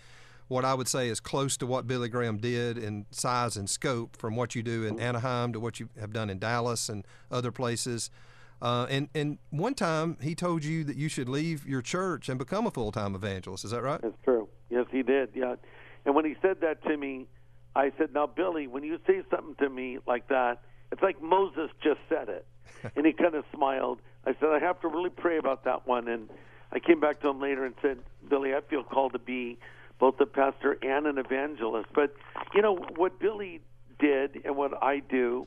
What 0.48 0.64
I 0.64 0.74
would 0.74 0.88
say 0.88 1.08
is 1.08 1.20
close 1.20 1.56
to 1.58 1.66
what 1.66 1.86
Billy 1.86 2.08
Graham 2.08 2.38
did 2.38 2.76
in 2.76 3.06
size 3.12 3.56
and 3.56 3.70
scope, 3.70 4.16
from 4.16 4.34
what 4.34 4.54
you 4.54 4.62
do 4.62 4.84
in 4.84 4.98
Anaheim 4.98 5.52
to 5.52 5.60
what 5.60 5.78
you 5.78 5.90
have 6.00 6.12
done 6.12 6.28
in 6.28 6.38
Dallas 6.38 6.88
and 6.88 7.06
other 7.30 7.52
places. 7.52 8.10
Uh, 8.60 8.86
and 8.90 9.08
and 9.14 9.38
one 9.50 9.74
time 9.74 10.16
he 10.20 10.34
told 10.34 10.64
you 10.64 10.84
that 10.84 10.96
you 10.96 11.08
should 11.08 11.28
leave 11.28 11.66
your 11.66 11.82
church 11.82 12.28
and 12.28 12.38
become 12.38 12.66
a 12.66 12.70
full 12.70 12.92
time 12.92 13.14
evangelist. 13.14 13.64
Is 13.64 13.70
that 13.70 13.82
right? 13.82 14.00
That's 14.00 14.16
true. 14.24 14.48
Yes, 14.70 14.86
he 14.90 15.02
did. 15.02 15.30
Yeah. 15.34 15.56
And 16.04 16.14
when 16.14 16.24
he 16.24 16.34
said 16.42 16.60
that 16.60 16.82
to 16.84 16.96
me, 16.96 17.26
I 17.76 17.92
said, 17.98 18.12
"Now, 18.12 18.26
Billy, 18.26 18.66
when 18.66 18.82
you 18.82 18.98
say 19.06 19.22
something 19.30 19.54
to 19.56 19.68
me 19.68 19.98
like 20.06 20.28
that, 20.28 20.62
it's 20.90 21.02
like 21.02 21.22
Moses 21.22 21.70
just 21.82 22.00
said 22.08 22.28
it." 22.28 22.46
and 22.96 23.06
he 23.06 23.12
kind 23.12 23.34
of 23.34 23.44
smiled. 23.54 24.00
I 24.24 24.34
said, 24.40 24.48
"I 24.50 24.58
have 24.58 24.80
to 24.80 24.88
really 24.88 25.10
pray 25.10 25.38
about 25.38 25.64
that 25.64 25.86
one." 25.86 26.08
And 26.08 26.28
I 26.72 26.80
came 26.80 27.00
back 27.00 27.20
to 27.20 27.28
him 27.28 27.40
later 27.40 27.64
and 27.64 27.74
said, 27.80 27.98
"Billy, 28.28 28.54
I 28.54 28.60
feel 28.60 28.82
called 28.82 29.12
to 29.12 29.18
be 29.18 29.58
both 29.98 30.20
a 30.20 30.26
pastor 30.26 30.78
and 30.82 31.06
an 31.06 31.18
evangelist. 31.18 31.88
But 31.94 32.14
you 32.54 32.62
know 32.62 32.76
what 32.96 33.18
Billy 33.18 33.60
did 33.98 34.42
and 34.44 34.56
what 34.56 34.82
I 34.82 35.00
do 35.00 35.46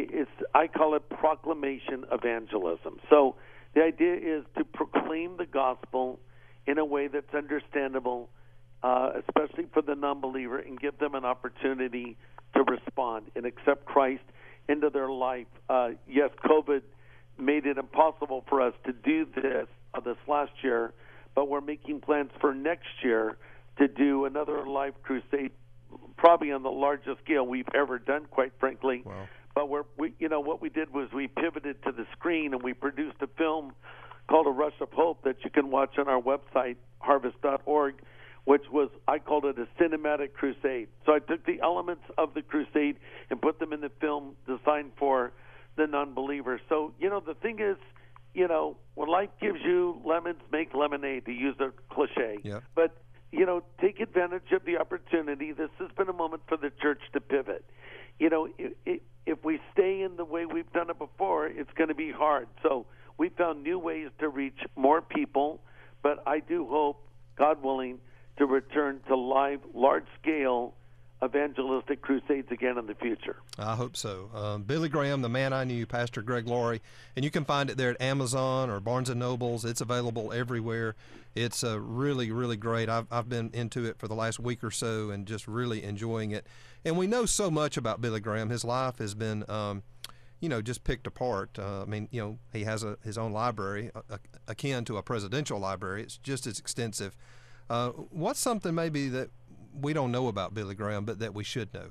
is 0.00 0.26
I 0.54 0.66
call 0.66 0.94
it 0.94 1.08
proclamation 1.08 2.04
evangelism. 2.10 2.98
So 3.10 3.36
the 3.74 3.82
idea 3.82 4.14
is 4.14 4.44
to 4.56 4.64
proclaim 4.64 5.36
the 5.36 5.46
gospel 5.46 6.18
in 6.66 6.78
a 6.78 6.84
way 6.84 7.08
that's 7.08 7.32
understandable, 7.34 8.28
uh, 8.82 9.12
especially 9.26 9.66
for 9.72 9.82
the 9.82 9.94
non-believer, 9.94 10.58
and 10.58 10.80
give 10.80 10.98
them 10.98 11.14
an 11.14 11.24
opportunity 11.24 12.16
to 12.54 12.62
respond 12.62 13.26
and 13.36 13.46
accept 13.46 13.84
Christ 13.84 14.24
into 14.68 14.90
their 14.90 15.10
life. 15.10 15.46
Uh, 15.68 15.90
yes, 16.08 16.30
COVID 16.44 16.82
made 17.38 17.66
it 17.66 17.78
impossible 17.78 18.44
for 18.48 18.60
us 18.60 18.74
to 18.86 18.92
do 18.92 19.26
this 19.34 19.66
uh, 19.94 20.00
this 20.00 20.16
last 20.26 20.52
year, 20.62 20.92
but 21.34 21.48
we're 21.48 21.60
making 21.60 22.00
plans 22.00 22.30
for 22.40 22.54
next 22.54 22.88
year 23.02 23.36
to 23.78 23.88
do 23.88 24.24
another 24.24 24.66
live 24.66 24.94
crusade, 25.02 25.52
probably 26.16 26.50
on 26.50 26.62
the 26.62 26.70
largest 26.70 27.20
scale 27.22 27.46
we've 27.46 27.68
ever 27.74 27.98
done, 27.98 28.24
quite 28.30 28.52
frankly. 28.58 29.02
Wow. 29.04 29.28
But 29.56 29.70
we're, 29.70 29.84
we, 29.96 30.12
you 30.18 30.28
know, 30.28 30.38
what 30.38 30.60
we 30.60 30.68
did 30.68 30.92
was 30.92 31.08
we 31.14 31.28
pivoted 31.28 31.82
to 31.84 31.90
the 31.90 32.04
screen 32.12 32.52
and 32.52 32.62
we 32.62 32.74
produced 32.74 33.16
a 33.22 33.26
film 33.38 33.72
called 34.28 34.46
A 34.46 34.50
Rush 34.50 34.74
of 34.82 34.92
Hope 34.92 35.24
that 35.24 35.36
you 35.44 35.50
can 35.50 35.70
watch 35.70 35.96
on 35.98 36.08
our 36.08 36.20
website, 36.20 36.76
harvest.org, 36.98 37.94
which 38.44 38.64
was, 38.70 38.90
I 39.08 39.18
called 39.18 39.46
it 39.46 39.56
a 39.58 39.66
cinematic 39.82 40.34
crusade. 40.34 40.88
So 41.06 41.14
I 41.14 41.20
took 41.20 41.46
the 41.46 41.58
elements 41.62 42.02
of 42.18 42.34
the 42.34 42.42
crusade 42.42 42.96
and 43.30 43.40
put 43.40 43.58
them 43.58 43.72
in 43.72 43.80
the 43.80 43.90
film 43.98 44.36
designed 44.46 44.92
for 44.98 45.32
the 45.76 45.86
non 45.86 46.12
believer. 46.12 46.60
So, 46.68 46.92
you 47.00 47.08
know, 47.08 47.20
the 47.20 47.34
thing 47.34 47.58
is, 47.58 47.78
you 48.34 48.48
know, 48.48 48.76
when 48.94 49.08
life 49.08 49.30
gives 49.40 49.60
you 49.64 50.02
lemons, 50.04 50.40
make 50.52 50.74
lemonade, 50.74 51.24
to 51.24 51.32
use 51.32 51.56
a 51.60 51.70
cliche. 51.88 52.40
But, 52.74 52.94
you 53.32 53.46
know, 53.46 53.62
take 53.80 54.00
advantage 54.00 54.52
of 54.52 54.66
the 54.66 54.76
opportunity. 54.76 55.52
This 55.52 55.70
has 55.78 55.88
been 55.96 56.10
a 56.10 56.12
moment 56.12 56.42
for 56.46 56.58
the 56.58 56.70
church 56.82 57.00
to 57.14 57.22
pivot. 57.22 57.64
You 58.18 58.30
know, 58.30 58.48
it, 58.58 58.76
it, 58.86 59.02
if 59.26 59.44
we 59.44 59.60
stay 59.72 60.02
in 60.02 60.16
the 60.16 60.24
way 60.24 60.46
we've 60.46 60.72
done 60.72 60.90
it 60.90 60.98
before, 60.98 61.46
it's 61.46 61.70
going 61.74 61.88
to 61.88 61.94
be 61.94 62.10
hard. 62.10 62.48
So 62.62 62.86
we 63.18 63.28
found 63.30 63.62
new 63.62 63.78
ways 63.78 64.08
to 64.20 64.28
reach 64.28 64.58
more 64.76 65.02
people, 65.02 65.60
but 66.02 66.22
I 66.26 66.40
do 66.40 66.66
hope, 66.66 67.06
God 67.36 67.62
willing, 67.62 67.98
to 68.38 68.46
return 68.46 69.00
to 69.08 69.16
live, 69.16 69.60
large 69.74 70.06
scale 70.20 70.74
evangelistic 71.24 72.02
crusades 72.02 72.48
again 72.50 72.76
in 72.76 72.86
the 72.86 72.94
future. 72.94 73.36
I 73.58 73.74
hope 73.74 73.96
so. 73.96 74.30
Um, 74.34 74.62
Billy 74.64 74.88
Graham, 74.88 75.22
the 75.22 75.28
man 75.28 75.52
I 75.52 75.64
knew, 75.64 75.86
Pastor 75.86 76.20
Greg 76.20 76.46
Laurie, 76.46 76.82
and 77.14 77.24
you 77.24 77.30
can 77.30 77.44
find 77.44 77.70
it 77.70 77.76
there 77.78 77.90
at 77.90 78.00
Amazon 78.02 78.68
or 78.68 78.80
Barnes 78.80 79.08
and 79.08 79.18
Nobles. 79.18 79.64
It's 79.64 79.80
available 79.80 80.32
everywhere. 80.32 80.94
It's 81.34 81.64
uh, 81.64 81.80
really, 81.80 82.30
really 82.30 82.56
great. 82.56 82.88
I've 82.88 83.06
I've 83.10 83.28
been 83.28 83.50
into 83.52 83.84
it 83.86 83.98
for 83.98 84.08
the 84.08 84.14
last 84.14 84.38
week 84.38 84.62
or 84.62 84.70
so 84.70 85.10
and 85.10 85.26
just 85.26 85.46
really 85.48 85.84
enjoying 85.84 86.32
it. 86.32 86.46
And 86.86 86.96
we 86.96 87.08
know 87.08 87.26
so 87.26 87.50
much 87.50 87.76
about 87.76 88.00
Billy 88.00 88.20
Graham. 88.20 88.48
His 88.48 88.64
life 88.64 88.98
has 88.98 89.14
been. 89.14 89.44
Um, 89.50 89.82
you 90.38 90.50
know, 90.50 90.60
just 90.60 90.84
picked 90.84 91.06
apart. 91.06 91.58
Uh, 91.58 91.80
I 91.80 91.84
mean, 91.86 92.08
you 92.12 92.20
know, 92.20 92.38
he 92.52 92.64
has 92.64 92.84
a, 92.84 92.98
his 93.02 93.16
own 93.16 93.32
library 93.32 93.90
akin 94.46 94.84
to 94.84 94.98
a 94.98 95.02
presidential 95.02 95.58
library. 95.58 96.02
It's 96.02 96.18
just 96.18 96.46
as 96.46 96.58
extensive. 96.58 97.16
Uh, 97.70 97.88
what's 97.88 98.38
something 98.38 98.74
maybe 98.74 99.08
that 99.08 99.30
we 99.74 99.94
don't 99.94 100.12
know 100.12 100.28
about 100.28 100.52
Billy 100.52 100.74
Graham, 100.74 101.06
but 101.06 101.20
that 101.20 101.32
we 101.32 101.42
should 101.42 101.72
know? 101.72 101.88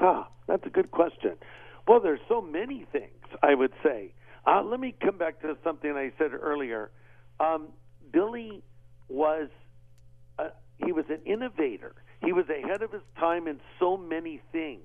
Ah, 0.00 0.26
that's 0.46 0.64
a 0.64 0.70
good 0.70 0.90
question. 0.90 1.36
Well, 1.86 2.00
there's 2.00 2.20
so 2.28 2.40
many 2.40 2.86
things 2.90 3.12
I 3.42 3.54
would 3.54 3.74
say. 3.82 4.14
Uh, 4.46 4.62
let 4.62 4.80
me 4.80 4.94
come 4.98 5.18
back 5.18 5.42
to 5.42 5.56
something 5.62 5.92
I 5.92 6.12
said 6.16 6.32
earlier. 6.32 6.90
Um, 7.38 7.68
Billy 8.10 8.62
was 9.08 9.50
uh, 10.38 10.48
he 10.78 10.92
was 10.92 11.04
an 11.10 11.20
innovator. 11.26 11.94
He 12.24 12.32
was 12.32 12.46
ahead 12.48 12.82
of 12.82 12.92
his 12.92 13.02
time 13.18 13.46
in 13.48 13.60
so 13.78 13.96
many 13.96 14.40
things. 14.52 14.82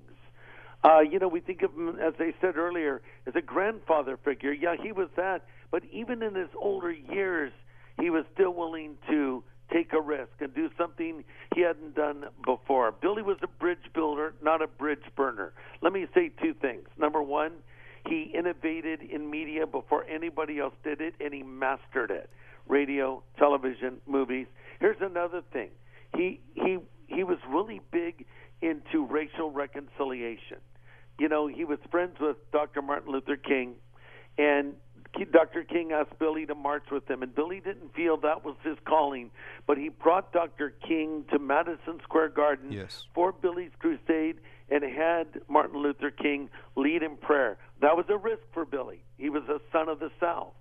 Uh, 0.83 0.99
you 0.99 1.19
know, 1.19 1.27
we 1.27 1.39
think 1.39 1.61
of 1.63 1.73
him, 1.73 1.97
as 1.99 2.13
I 2.19 2.33
said 2.39 2.55
earlier, 2.55 3.01
as 3.25 3.35
a 3.35 3.41
grandfather 3.41 4.17
figure. 4.17 4.53
Yeah, 4.53 4.75
he 4.81 4.91
was 4.91 5.09
that. 5.15 5.45
But 5.71 5.83
even 5.91 6.21
in 6.23 6.35
his 6.35 6.49
older 6.55 6.91
years, 6.91 7.51
he 7.99 8.09
was 8.09 8.25
still 8.33 8.53
willing 8.53 8.97
to 9.09 9.43
take 9.71 9.91
a 9.93 10.01
risk 10.01 10.31
and 10.39 10.53
do 10.53 10.69
something 10.77 11.23
he 11.53 11.61
hadn't 11.61 11.95
done 11.95 12.25
before. 12.45 12.91
Billy 12.91 13.21
was 13.21 13.37
a 13.41 13.47
bridge 13.47 13.91
builder, 13.93 14.33
not 14.41 14.61
a 14.61 14.67
bridge 14.67 15.03
burner. 15.15 15.51
Let 15.81 15.93
me 15.93 16.05
say 16.13 16.31
two 16.41 16.53
things. 16.53 16.87
Number 16.97 17.21
one, 17.21 17.53
he 18.07 18.31
innovated 18.33 19.01
in 19.01 19.29
media 19.29 19.67
before 19.67 20.05
anybody 20.05 20.59
else 20.59 20.73
did 20.83 21.01
it, 21.01 21.15
and 21.19 21.33
he 21.33 21.43
mastered 21.43 22.11
it 22.11 22.29
radio, 22.67 23.23
television, 23.37 23.97
movies. 24.05 24.47
Here's 24.79 25.01
another 25.01 25.41
thing. 25.53 25.69
He 26.15 26.39
he 26.53 26.77
he 27.07 27.23
was 27.23 27.37
really 27.47 27.81
big 27.91 28.25
into 28.61 29.05
racial 29.05 29.51
reconciliation. 29.51 30.57
You 31.19 31.29
know, 31.29 31.47
he 31.47 31.65
was 31.65 31.79
friends 31.89 32.17
with 32.19 32.37
Dr. 32.51 32.81
Martin 32.81 33.11
Luther 33.11 33.37
King, 33.37 33.75
and 34.37 34.73
Dr. 35.31 35.63
King 35.63 35.91
asked 35.91 36.19
Billy 36.19 36.45
to 36.45 36.55
march 36.55 36.85
with 36.91 37.09
him, 37.09 37.23
and 37.23 37.33
Billy 37.33 37.59
didn't 37.59 37.95
feel 37.95 38.17
that 38.17 38.43
was 38.45 38.55
his 38.63 38.77
calling, 38.85 39.31
but 39.65 39.77
he 39.77 39.89
brought 39.89 40.31
Dr. 40.31 40.75
King 40.87 41.25
to 41.31 41.39
Madison 41.39 41.99
Square 42.03 42.29
Garden 42.29 42.71
yes. 42.71 43.05
for 43.13 43.31
Billy's 43.31 43.71
crusade 43.79 44.37
and 44.69 44.83
had 44.83 45.27
Martin 45.47 45.81
Luther 45.81 46.11
King 46.11 46.49
lead 46.75 47.01
in 47.01 47.17
prayer. 47.17 47.57
That 47.81 47.95
was 47.95 48.05
a 48.09 48.17
risk 48.17 48.43
for 48.53 48.65
Billy. 48.65 49.01
He 49.17 49.29
was 49.29 49.43
a 49.43 49.59
son 49.71 49.89
of 49.89 49.99
the 49.99 50.11
South. 50.19 50.53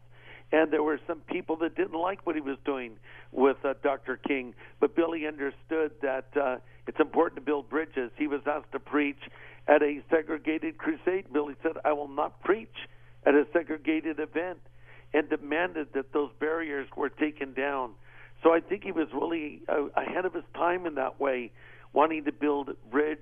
And 0.53 0.73
there 0.73 0.83
were 0.83 1.01
some 1.07 1.21
people 1.21 1.57
that 1.57 1.75
didn't 1.75 1.99
like 1.99 2.25
what 2.25 2.37
he 2.37 2.41
was 2.41 2.57
doing 2.65 2.97
with 3.33 3.57
uh, 3.65 3.75
Dr. 3.83 4.17
King, 4.17 4.55
but 4.81 4.95
Billy 4.95 5.27
understood 5.27 5.93
that 6.03 6.27
uh, 6.41 6.57
it's 6.87 7.01
important 7.01 7.37
to 7.37 7.45
build 7.45 7.69
bridges. 7.69 8.11
He 8.17 8.29
was 8.29 8.43
asked 8.47 8.71
to 8.73 8.79
preach 8.79 9.19
at 9.67 9.83
a 9.83 10.03
segregated 10.09 10.79
crusade. 10.79 11.27
Billy 11.33 11.55
said, 11.63 11.73
I 11.85 11.93
will 11.93 12.09
not 12.09 12.41
preach 12.43 12.75
at 13.27 13.35
a 13.35 13.45
segregated 13.53 14.21
event 14.21 14.59
and 15.13 15.29
demanded 15.29 15.89
that 15.95 16.13
those 16.13 16.31
barriers 16.39 16.87
were 16.97 17.09
taken 17.09 17.53
down. 17.53 17.93
So 18.43 18.53
I 18.53 18.61
think 18.61 18.85
he 18.85 18.93
was 18.93 19.09
really 19.13 19.63
uh, 19.69 19.87
ahead 19.97 20.25
of 20.25 20.35
his 20.35 20.45
time 20.55 20.87
in 20.87 20.95
that 20.97 21.21
way, 21.21 21.51
wanting 21.93 22.25
to 22.25 22.33
build 22.33 22.71
bridge, 22.91 23.19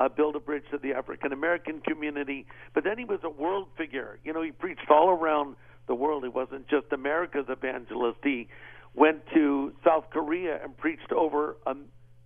uh, 0.00 0.08
build 0.08 0.34
a 0.34 0.40
bridge 0.40 0.64
to 0.72 0.78
the 0.78 0.94
African 0.94 1.32
American 1.32 1.80
community. 1.80 2.46
But 2.74 2.84
then 2.84 2.98
he 2.98 3.04
was 3.04 3.20
a 3.22 3.30
world 3.30 3.68
figure. 3.76 4.18
You 4.24 4.32
know, 4.32 4.42
he 4.42 4.50
preached 4.50 4.90
all 4.90 5.10
around 5.10 5.56
the 5.86 5.94
world. 5.94 6.22
He 6.22 6.28
wasn't 6.28 6.68
just 6.68 6.86
America's 6.92 7.46
evangelist. 7.48 8.18
He 8.22 8.48
went 8.94 9.26
to 9.34 9.72
South 9.84 10.04
Korea 10.10 10.58
and 10.62 10.76
preached 10.76 11.12
over 11.12 11.56
a 11.66 11.74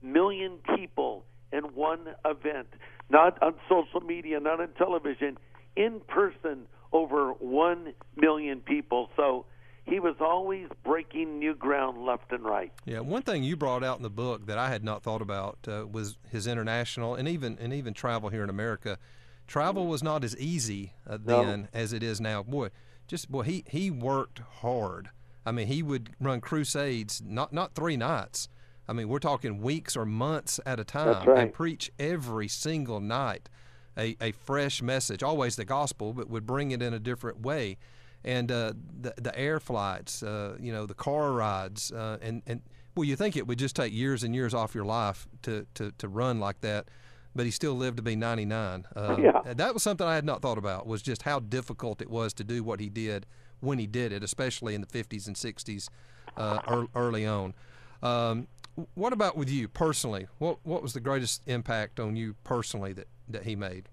million 0.03 0.59
people 0.77 1.25
in 1.53 1.65
one 1.75 2.07
event, 2.25 2.69
not 3.09 3.43
on 3.43 3.55
social 3.69 4.01
media, 4.01 4.39
not 4.41 4.61
on 4.61 4.69
television, 4.79 5.37
in 5.77 6.01
person 6.09 6.67
over 6.93 7.33
1 7.33 7.93
million 8.17 8.61
people. 8.61 9.11
So 9.17 9.47
he 9.85 10.01
was 10.01 10.17
always 10.21 10.69
breaking 10.85 11.39
new 11.39 11.55
ground 11.55 12.05
left 12.05 12.33
and 12.33 12.45
right. 12.45 12.73
Yeah, 12.85 13.01
one 13.01 13.23
thing 13.23 13.43
you 13.43 13.57
brought 13.57 13.83
out 13.83 13.97
in 13.97 14.03
the 14.03 14.11
book 14.11 14.47
that 14.47 14.59
I 14.59 14.69
had 14.69 14.85
not 14.85 15.03
thought 15.03 15.23
about 15.23 15.59
uh, 15.67 15.87
was 15.91 16.19
his 16.31 16.47
international 16.47 17.15
and 17.15 17.29
even 17.29 17.59
and 17.59 17.73
even 17.73 17.95
travel 17.95 18.29
here 18.29 18.45
in 18.45 18.51
America. 18.51 18.99
Travel 19.47 19.87
was 19.87 20.03
not 20.03 20.23
as 20.23 20.37
easy 20.37 20.93
uh, 21.09 21.19
then 21.23 21.63
no. 21.63 21.69
as 21.75 21.93
it 21.93 22.05
is 22.05 22.21
now. 22.21 22.43
Boy, 22.45 22.69
just 23.11 23.31
boy, 23.31 23.43
he 23.43 23.65
he 23.69 23.91
worked 23.91 24.39
hard. 24.39 25.11
I 25.45 25.51
mean, 25.51 25.67
he 25.67 25.83
would 25.83 26.11
run 26.21 26.41
crusades 26.41 27.21
not 27.25 27.53
not 27.53 27.75
three 27.75 27.97
nights. 27.97 28.49
I 28.89 28.93
mean, 28.93 29.09
we're 29.09 29.19
talking 29.19 29.61
weeks 29.61 29.97
or 29.97 30.07
months 30.07 30.61
at 30.65 30.81
a 30.81 30.85
time 30.85 31.27
right. 31.27 31.39
and 31.39 31.53
preach 31.53 31.93
every 31.99 32.49
single 32.49 33.01
night 33.01 33.49
a, 33.97 34.17
a 34.21 34.33
fresh 34.33 34.81
message, 34.81 35.23
always 35.23 35.57
the 35.57 35.65
gospel, 35.65 36.13
but 36.13 36.31
would 36.31 36.47
bring 36.47 36.71
it 36.71 36.83
in 36.83 36.95
a 36.95 36.99
different 36.99 37.41
way. 37.41 37.79
And 38.23 38.51
uh, 38.53 38.75
the 39.01 39.15
the 39.17 39.37
air 39.37 39.59
flights, 39.59 40.23
uh, 40.23 40.57
you 40.61 40.73
know, 40.73 40.87
the 40.87 40.95
car 40.95 41.33
rides, 41.33 41.91
uh, 41.91 42.19
and 42.23 42.43
and 42.47 42.63
well, 42.95 43.05
you 43.05 43.17
think 43.17 43.37
it 43.37 43.47
would 43.47 43.59
just 43.59 43.75
take 43.75 43.93
years 43.93 44.23
and 44.23 44.35
years 44.35 44.55
off 44.55 44.73
your 44.75 44.85
life 44.85 45.27
to 45.43 45.67
to, 45.75 45.91
to 45.99 46.07
run 46.07 46.39
like 46.39 46.61
that, 46.61 46.89
but 47.35 47.45
he 47.45 47.51
still 47.51 47.75
lived 47.75 47.97
to 47.99 48.03
be 48.03 48.17
99. 48.17 48.87
Uh, 48.95 49.17
yeah. 49.21 49.55
That 49.55 49.75
was 49.75 49.83
something 49.83 50.07
I 50.07 50.15
had 50.15 50.25
not 50.25 50.43
thought 50.43 50.59
about. 50.59 50.87
Was 50.87 51.03
just 51.03 51.23
how 51.23 51.41
difficult 51.41 52.01
it 52.01 52.11
was 52.11 52.33
to 52.35 52.45
do 52.45 52.63
what 52.63 52.81
he 52.81 52.89
did 52.89 53.27
when 53.61 53.79
he 53.79 53.87
did 53.87 54.13
it, 54.13 54.23
especially 54.23 54.75
in 54.75 54.81
the 54.81 54.87
50s 54.87 55.27
and 55.27 55.37
60s, 55.37 55.89
uh, 56.37 56.87
early 56.95 57.27
on. 57.27 57.55
Um, 58.03 58.49
what 58.95 59.13
about 59.13 59.37
with 59.37 59.51
you 59.51 59.69
personally? 59.69 60.27
What 60.39 60.59
what 60.63 60.83
was 60.83 60.95
the 60.95 61.01
greatest 61.01 61.43
impact 61.47 62.01
on 62.01 62.17
you 62.17 62.35
personally 62.45 62.93
that 62.95 63.09
that 63.29 63.45
he 63.45 63.57
made? 63.57 63.89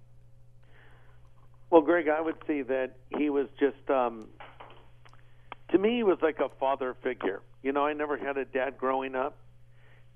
Well, 1.69 1.81
Greg, 1.81 2.07
I 2.07 2.21
would 2.21 2.37
say 2.47 2.61
that 2.61 2.95
he 3.17 3.29
was 3.29 3.47
just, 3.59 3.89
um, 3.89 4.27
to 5.69 5.77
me, 5.77 5.97
he 5.97 6.03
was 6.03 6.17
like 6.21 6.39
a 6.39 6.49
father 6.59 6.95
figure. 7.03 7.41
You 7.61 7.73
know, 7.73 7.85
I 7.85 7.93
never 7.93 8.17
had 8.17 8.37
a 8.37 8.45
dad 8.45 8.77
growing 8.77 9.15
up. 9.15 9.37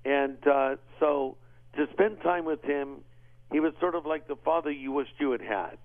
And 0.04 0.38
uh, 0.46 0.76
so 0.98 1.36
to 1.76 1.86
spend 1.92 2.22
time 2.22 2.44
with 2.46 2.62
him, 2.62 3.02
he 3.50 3.60
was 3.60 3.72
sort 3.80 3.94
of 3.94 4.06
like 4.06 4.28
the 4.28 4.36
father 4.36 4.70
you 4.70 4.92
wished 4.92 5.14
you 5.18 5.32
had 5.32 5.40
had. 5.42 5.78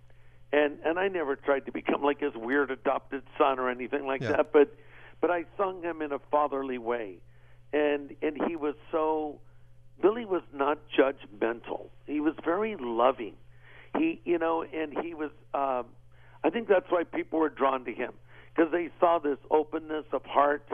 And 0.52 0.78
and 0.86 0.98
I 1.00 1.08
never 1.08 1.36
tried 1.36 1.65
to 1.65 1.72
become 1.72 2.04
like 2.04 2.20
his 2.22 2.34
weird 2.36 2.72
adopted 2.72 3.24
son 3.38 3.60
or 3.60 3.70
anything 3.70 4.06
like 4.06 4.22
yeah. 4.22 4.34
that, 4.34 4.54
but 4.54 4.76
but 5.20 5.32
I 5.32 5.46
sung 5.58 5.82
him 5.82 6.02
in 6.02 6.12
a 6.12 6.20
fatherly 6.32 6.78
way. 6.78 7.17
and 7.74 8.15
and 8.22 8.38
he 8.48 8.56
was 8.56 8.76
so. 8.91 9.39
Billy 10.02 10.26
was 10.26 10.43
not 10.54 10.78
judgmental. 10.96 11.88
He 12.06 12.20
was 12.20 12.36
very 12.46 12.76
loving. 12.80 13.34
He, 13.98 14.22
you 14.26 14.38
know, 14.38 14.62
and 14.63 14.96
he 15.04 15.13
was. 15.13 15.32
Um, 15.54 15.88
I 16.43 16.50
think 16.52 16.67
that's 16.67 16.86
why 16.89 17.04
people 17.04 17.39
were 17.39 17.50
drawn 17.50 17.84
to 17.86 17.91
him 17.91 18.13
because 18.56 18.72
they 18.72 18.89
saw 19.00 19.20
this 19.20 19.39
openness 19.50 20.06
of 20.13 20.24
heart 20.24 20.67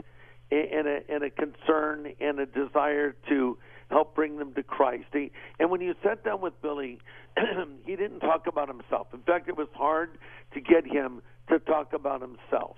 and 0.51 0.87
a, 0.87 0.99
and 1.09 1.23
a 1.23 1.29
concern 1.29 2.13
and 2.19 2.39
a 2.39 2.45
desire 2.45 3.15
to 3.29 3.57
help 3.93 4.15
bring 4.15 4.37
them 4.37 4.53
to 4.55 4.63
Christ. 4.63 5.05
He, 5.13 5.31
and 5.59 5.69
when 5.69 5.81
you 5.81 5.95
sat 6.03 6.23
down 6.23 6.41
with 6.41 6.59
Billy, 6.61 6.99
he 7.85 7.95
didn't 7.95 8.19
talk 8.19 8.47
about 8.47 8.67
himself. 8.67 9.07
In 9.13 9.21
fact, 9.21 9.47
it 9.47 9.57
was 9.57 9.67
hard 9.73 10.17
to 10.53 10.61
get 10.61 10.85
him 10.85 11.21
to 11.49 11.59
talk 11.59 11.93
about 11.93 12.21
himself. 12.21 12.75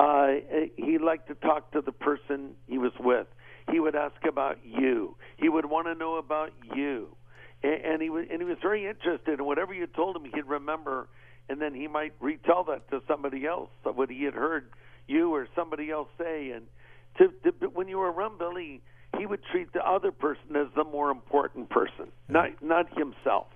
Uh, 0.00 0.34
he 0.76 0.98
liked 0.98 1.28
to 1.28 1.34
talk 1.34 1.72
to 1.72 1.80
the 1.80 1.92
person 1.92 2.52
he 2.66 2.78
was 2.78 2.92
with. 3.00 3.26
He 3.70 3.80
would 3.80 3.94
ask 3.94 4.16
about 4.26 4.58
you. 4.64 5.16
He 5.36 5.48
would 5.48 5.66
want 5.66 5.86
to 5.86 5.94
know 5.94 6.16
about 6.16 6.52
you, 6.74 7.08
and, 7.62 7.84
and 7.84 8.02
he 8.02 8.08
was 8.08 8.26
and 8.30 8.40
he 8.40 8.46
was 8.46 8.56
very 8.62 8.86
interested 8.86 9.40
in 9.40 9.44
whatever 9.44 9.74
you 9.74 9.86
told 9.86 10.16
him. 10.16 10.24
He'd 10.32 10.46
remember, 10.46 11.08
and 11.48 11.60
then 11.60 11.74
he 11.74 11.88
might 11.88 12.14
retell 12.20 12.64
that 12.64 12.88
to 12.90 13.02
somebody 13.06 13.44
else 13.44 13.70
what 13.82 14.10
he 14.10 14.22
had 14.22 14.34
heard 14.34 14.70
you 15.08 15.34
or 15.34 15.48
somebody 15.56 15.90
else 15.90 16.08
say. 16.18 16.52
And 16.52 16.66
to, 17.18 17.50
to 17.50 17.66
when 17.68 17.88
you 17.88 17.98
were 17.98 18.12
around 18.12 18.38
Billy, 18.38 18.82
he 19.18 19.26
would 19.26 19.40
treat 19.50 19.72
the 19.72 19.86
other 19.86 20.12
person 20.12 20.56
as 20.56 20.68
the 20.74 20.84
more 20.84 21.10
important 21.10 21.68
person, 21.70 22.10
not 22.28 22.50
not 22.62 22.86
himself. 22.96 23.48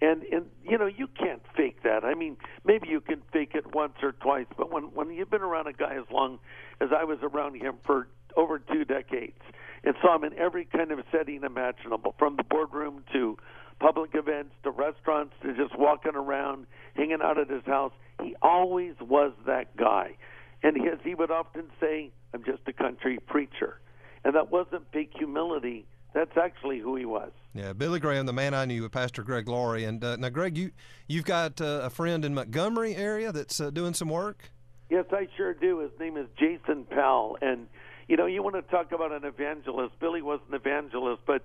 And 0.00 0.22
and 0.24 0.46
you 0.64 0.78
know 0.78 0.86
you 0.86 1.08
can't 1.08 1.42
fake 1.56 1.82
that. 1.82 2.04
I 2.04 2.14
mean, 2.14 2.36
maybe 2.64 2.88
you 2.88 3.00
can 3.00 3.22
fake 3.32 3.52
it 3.54 3.74
once 3.74 3.94
or 4.02 4.12
twice, 4.12 4.46
but 4.56 4.72
when 4.72 4.84
when 4.94 5.10
you've 5.10 5.30
been 5.30 5.42
around 5.42 5.66
a 5.66 5.72
guy 5.72 5.94
as 5.94 6.10
long 6.12 6.38
as 6.80 6.90
I 6.96 7.04
was 7.04 7.18
around 7.22 7.56
him 7.56 7.76
for 7.84 8.08
over 8.36 8.58
two 8.58 8.84
decades 8.84 9.40
and 9.84 9.94
saw 10.02 10.16
him 10.16 10.24
in 10.24 10.38
every 10.38 10.64
kind 10.64 10.92
of 10.92 11.00
setting 11.10 11.42
imaginable, 11.44 12.14
from 12.18 12.36
the 12.36 12.44
boardroom 12.44 13.04
to 13.12 13.36
public 13.80 14.10
events 14.14 14.54
to 14.64 14.70
restaurants 14.70 15.34
to 15.42 15.54
just 15.54 15.76
walking 15.78 16.14
around, 16.14 16.66
hanging 16.94 17.18
out 17.22 17.38
at 17.38 17.48
his 17.48 17.64
house. 17.64 17.92
He 18.22 18.34
always 18.42 18.94
was 19.00 19.32
that 19.46 19.76
guy. 19.76 20.16
And 20.62 20.76
as 20.88 20.98
he 21.04 21.14
would 21.14 21.30
often 21.30 21.66
say, 21.80 22.10
I'm 22.34 22.44
just 22.44 22.62
a 22.66 22.72
country 22.72 23.18
preacher. 23.26 23.80
And 24.24 24.34
that 24.34 24.50
wasn't 24.50 24.84
fake 24.92 25.12
humility. 25.16 25.86
That's 26.14 26.36
actually 26.36 26.78
who 26.80 26.96
he 26.96 27.04
was. 27.04 27.30
Yeah, 27.54 27.72
Billy 27.72 28.00
Graham, 28.00 28.26
the 28.26 28.32
man 28.32 28.54
I 28.54 28.64
knew, 28.64 28.82
with 28.82 28.92
Pastor 28.92 29.22
Greg 29.22 29.48
Laurie. 29.48 29.84
And 29.84 30.02
uh, 30.02 30.16
now, 30.16 30.28
Greg, 30.28 30.56
you 30.56 30.70
you've 31.06 31.24
got 31.24 31.60
uh, 31.60 31.80
a 31.82 31.90
friend 31.90 32.24
in 32.24 32.34
Montgomery 32.34 32.94
area 32.96 33.32
that's 33.32 33.60
uh, 33.60 33.70
doing 33.70 33.94
some 33.94 34.08
work. 34.08 34.50
Yes, 34.90 35.04
I 35.12 35.28
sure 35.36 35.54
do. 35.54 35.80
His 35.80 35.90
name 36.00 36.16
is 36.16 36.26
Jason 36.38 36.84
Powell, 36.84 37.36
and 37.42 37.66
you 38.08 38.16
know, 38.16 38.26
you 38.26 38.42
want 38.42 38.56
to 38.56 38.62
talk 38.62 38.92
about 38.92 39.12
an 39.12 39.24
evangelist. 39.24 39.98
Billy 40.00 40.22
was 40.22 40.40
an 40.48 40.54
evangelist, 40.54 41.22
but 41.26 41.42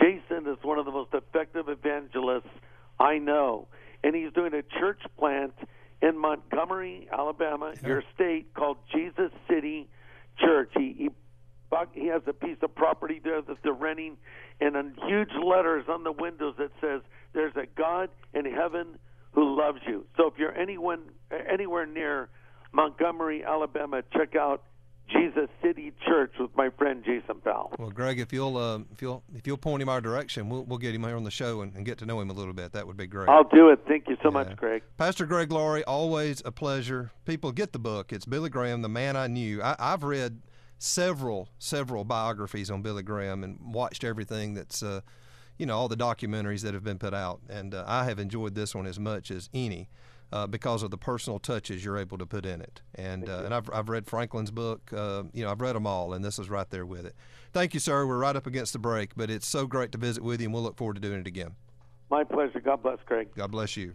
Jason 0.00 0.46
is 0.46 0.58
one 0.62 0.78
of 0.78 0.84
the 0.84 0.92
most 0.92 1.12
effective 1.12 1.68
evangelists 1.68 2.48
I 3.00 3.18
know. 3.18 3.66
And 4.04 4.14
he's 4.14 4.32
doing 4.32 4.54
a 4.54 4.62
church 4.78 5.00
plant 5.18 5.54
in 6.02 6.16
Montgomery, 6.18 7.08
Alabama, 7.12 7.72
yeah. 7.82 7.88
your 7.88 8.02
state, 8.14 8.54
called 8.54 8.76
Jesus 8.94 9.30
City 9.48 9.88
Church. 10.38 10.70
He, 10.76 10.94
he 10.96 11.10
he 11.92 12.06
has 12.06 12.22
a 12.26 12.32
piece 12.32 12.58
of 12.62 12.74
property 12.74 13.20
there 13.22 13.42
that 13.42 13.56
they're 13.62 13.72
renting, 13.72 14.16
and 14.60 14.76
in 14.76 14.94
huge 15.06 15.30
letters 15.42 15.84
on 15.88 16.04
the 16.04 16.12
windows 16.12 16.54
that 16.58 16.70
says, 16.80 17.02
"There's 17.32 17.56
a 17.56 17.66
God 17.66 18.10
in 18.32 18.44
heaven 18.44 18.98
who 19.32 19.56
loves 19.56 19.80
you." 19.86 20.06
So 20.16 20.26
if 20.26 20.38
you're 20.38 20.56
anyone 20.56 21.02
anywhere 21.30 21.86
near 21.86 22.28
Montgomery, 22.72 23.44
Alabama, 23.44 24.02
check 24.12 24.36
out 24.36 24.62
Jesus 25.08 25.48
City 25.62 25.92
Church 26.06 26.32
with 26.38 26.50
my 26.56 26.70
friend 26.70 27.04
Jason 27.04 27.40
Powell. 27.42 27.72
Well, 27.78 27.90
Greg, 27.90 28.18
if 28.18 28.32
you'll 28.32 28.56
uh, 28.56 28.78
if 28.90 29.02
you'll 29.02 29.22
if 29.34 29.46
you'll 29.46 29.58
point 29.58 29.82
him 29.82 29.88
our 29.88 30.00
direction, 30.00 30.48
we'll 30.48 30.64
we'll 30.64 30.78
get 30.78 30.94
him 30.94 31.02
here 31.04 31.16
on 31.16 31.24
the 31.24 31.30
show 31.30 31.60
and, 31.60 31.74
and, 31.74 31.84
get 31.84 31.98
to 31.98 32.06
know 32.06 32.20
him 32.20 32.30
a 32.30 32.32
little 32.32 32.54
bit. 32.54 32.72
That 32.72 32.86
would 32.86 32.96
be 32.96 33.06
great. 33.06 33.28
I'll 33.28 33.48
do 33.48 33.68
it. 33.68 33.80
Thank 33.86 34.08
you 34.08 34.16
so 34.22 34.28
yeah. 34.28 34.30
much, 34.30 34.56
Greg. 34.56 34.82
Pastor 34.96 35.26
Greg 35.26 35.52
Laurie, 35.52 35.84
always 35.84 36.42
a 36.44 36.52
pleasure. 36.52 37.10
People 37.26 37.52
get 37.52 37.72
the 37.72 37.78
book. 37.78 38.12
It's 38.12 38.24
Billy 38.24 38.48
Graham, 38.48 38.82
the 38.82 38.88
man 38.88 39.16
I 39.16 39.26
knew. 39.26 39.62
I, 39.62 39.76
I've 39.78 40.04
read 40.04 40.40
several 40.78 41.48
several 41.58 42.04
biographies 42.04 42.70
on 42.70 42.82
Billy 42.82 43.02
Graham 43.02 43.44
and 43.44 43.58
watched 43.60 44.04
everything 44.04 44.54
that's. 44.54 44.82
Uh, 44.82 45.00
you 45.56 45.66
know 45.66 45.76
all 45.76 45.86
the 45.86 45.96
documentaries 45.96 46.62
that 46.62 46.74
have 46.74 46.82
been 46.82 46.98
put 46.98 47.14
out, 47.14 47.40
and 47.48 47.74
uh, 47.74 47.84
I 47.86 48.06
have 48.06 48.18
enjoyed 48.18 48.56
this 48.56 48.74
one 48.74 48.86
as 48.86 48.98
much 48.98 49.30
as 49.30 49.48
any 49.54 49.88
uh, 50.32 50.46
because 50.48 50.82
of 50.82 50.90
the 50.90 50.98
personal 50.98 51.38
touches 51.38 51.84
you're 51.84 51.96
able 51.96 52.18
to 52.18 52.26
put 52.26 52.44
in 52.44 52.60
it. 52.60 52.82
And 52.94 53.28
uh, 53.28 53.42
and 53.44 53.54
I've 53.54 53.70
I've 53.72 53.88
read 53.88 54.06
Franklin's 54.06 54.50
book. 54.50 54.92
Uh, 54.92 55.24
you 55.32 55.44
know, 55.44 55.50
I've 55.50 55.60
read 55.60 55.76
them 55.76 55.86
all, 55.86 56.12
and 56.12 56.24
this 56.24 56.38
is 56.38 56.50
right 56.50 56.68
there 56.70 56.84
with 56.84 57.06
it. 57.06 57.14
Thank 57.52 57.72
you, 57.72 57.80
sir. 57.80 58.04
We're 58.04 58.18
right 58.18 58.34
up 58.34 58.46
against 58.46 58.72
the 58.72 58.80
break, 58.80 59.14
but 59.16 59.30
it's 59.30 59.46
so 59.46 59.66
great 59.66 59.92
to 59.92 59.98
visit 59.98 60.24
with 60.24 60.40
you, 60.40 60.48
and 60.48 60.54
we'll 60.54 60.64
look 60.64 60.76
forward 60.76 60.94
to 60.94 61.00
doing 61.00 61.20
it 61.20 61.26
again. 61.28 61.54
My 62.10 62.24
pleasure. 62.24 62.60
God 62.60 62.82
bless, 62.82 62.98
Craig. 63.06 63.28
God 63.36 63.50
bless 63.52 63.76
you. 63.76 63.92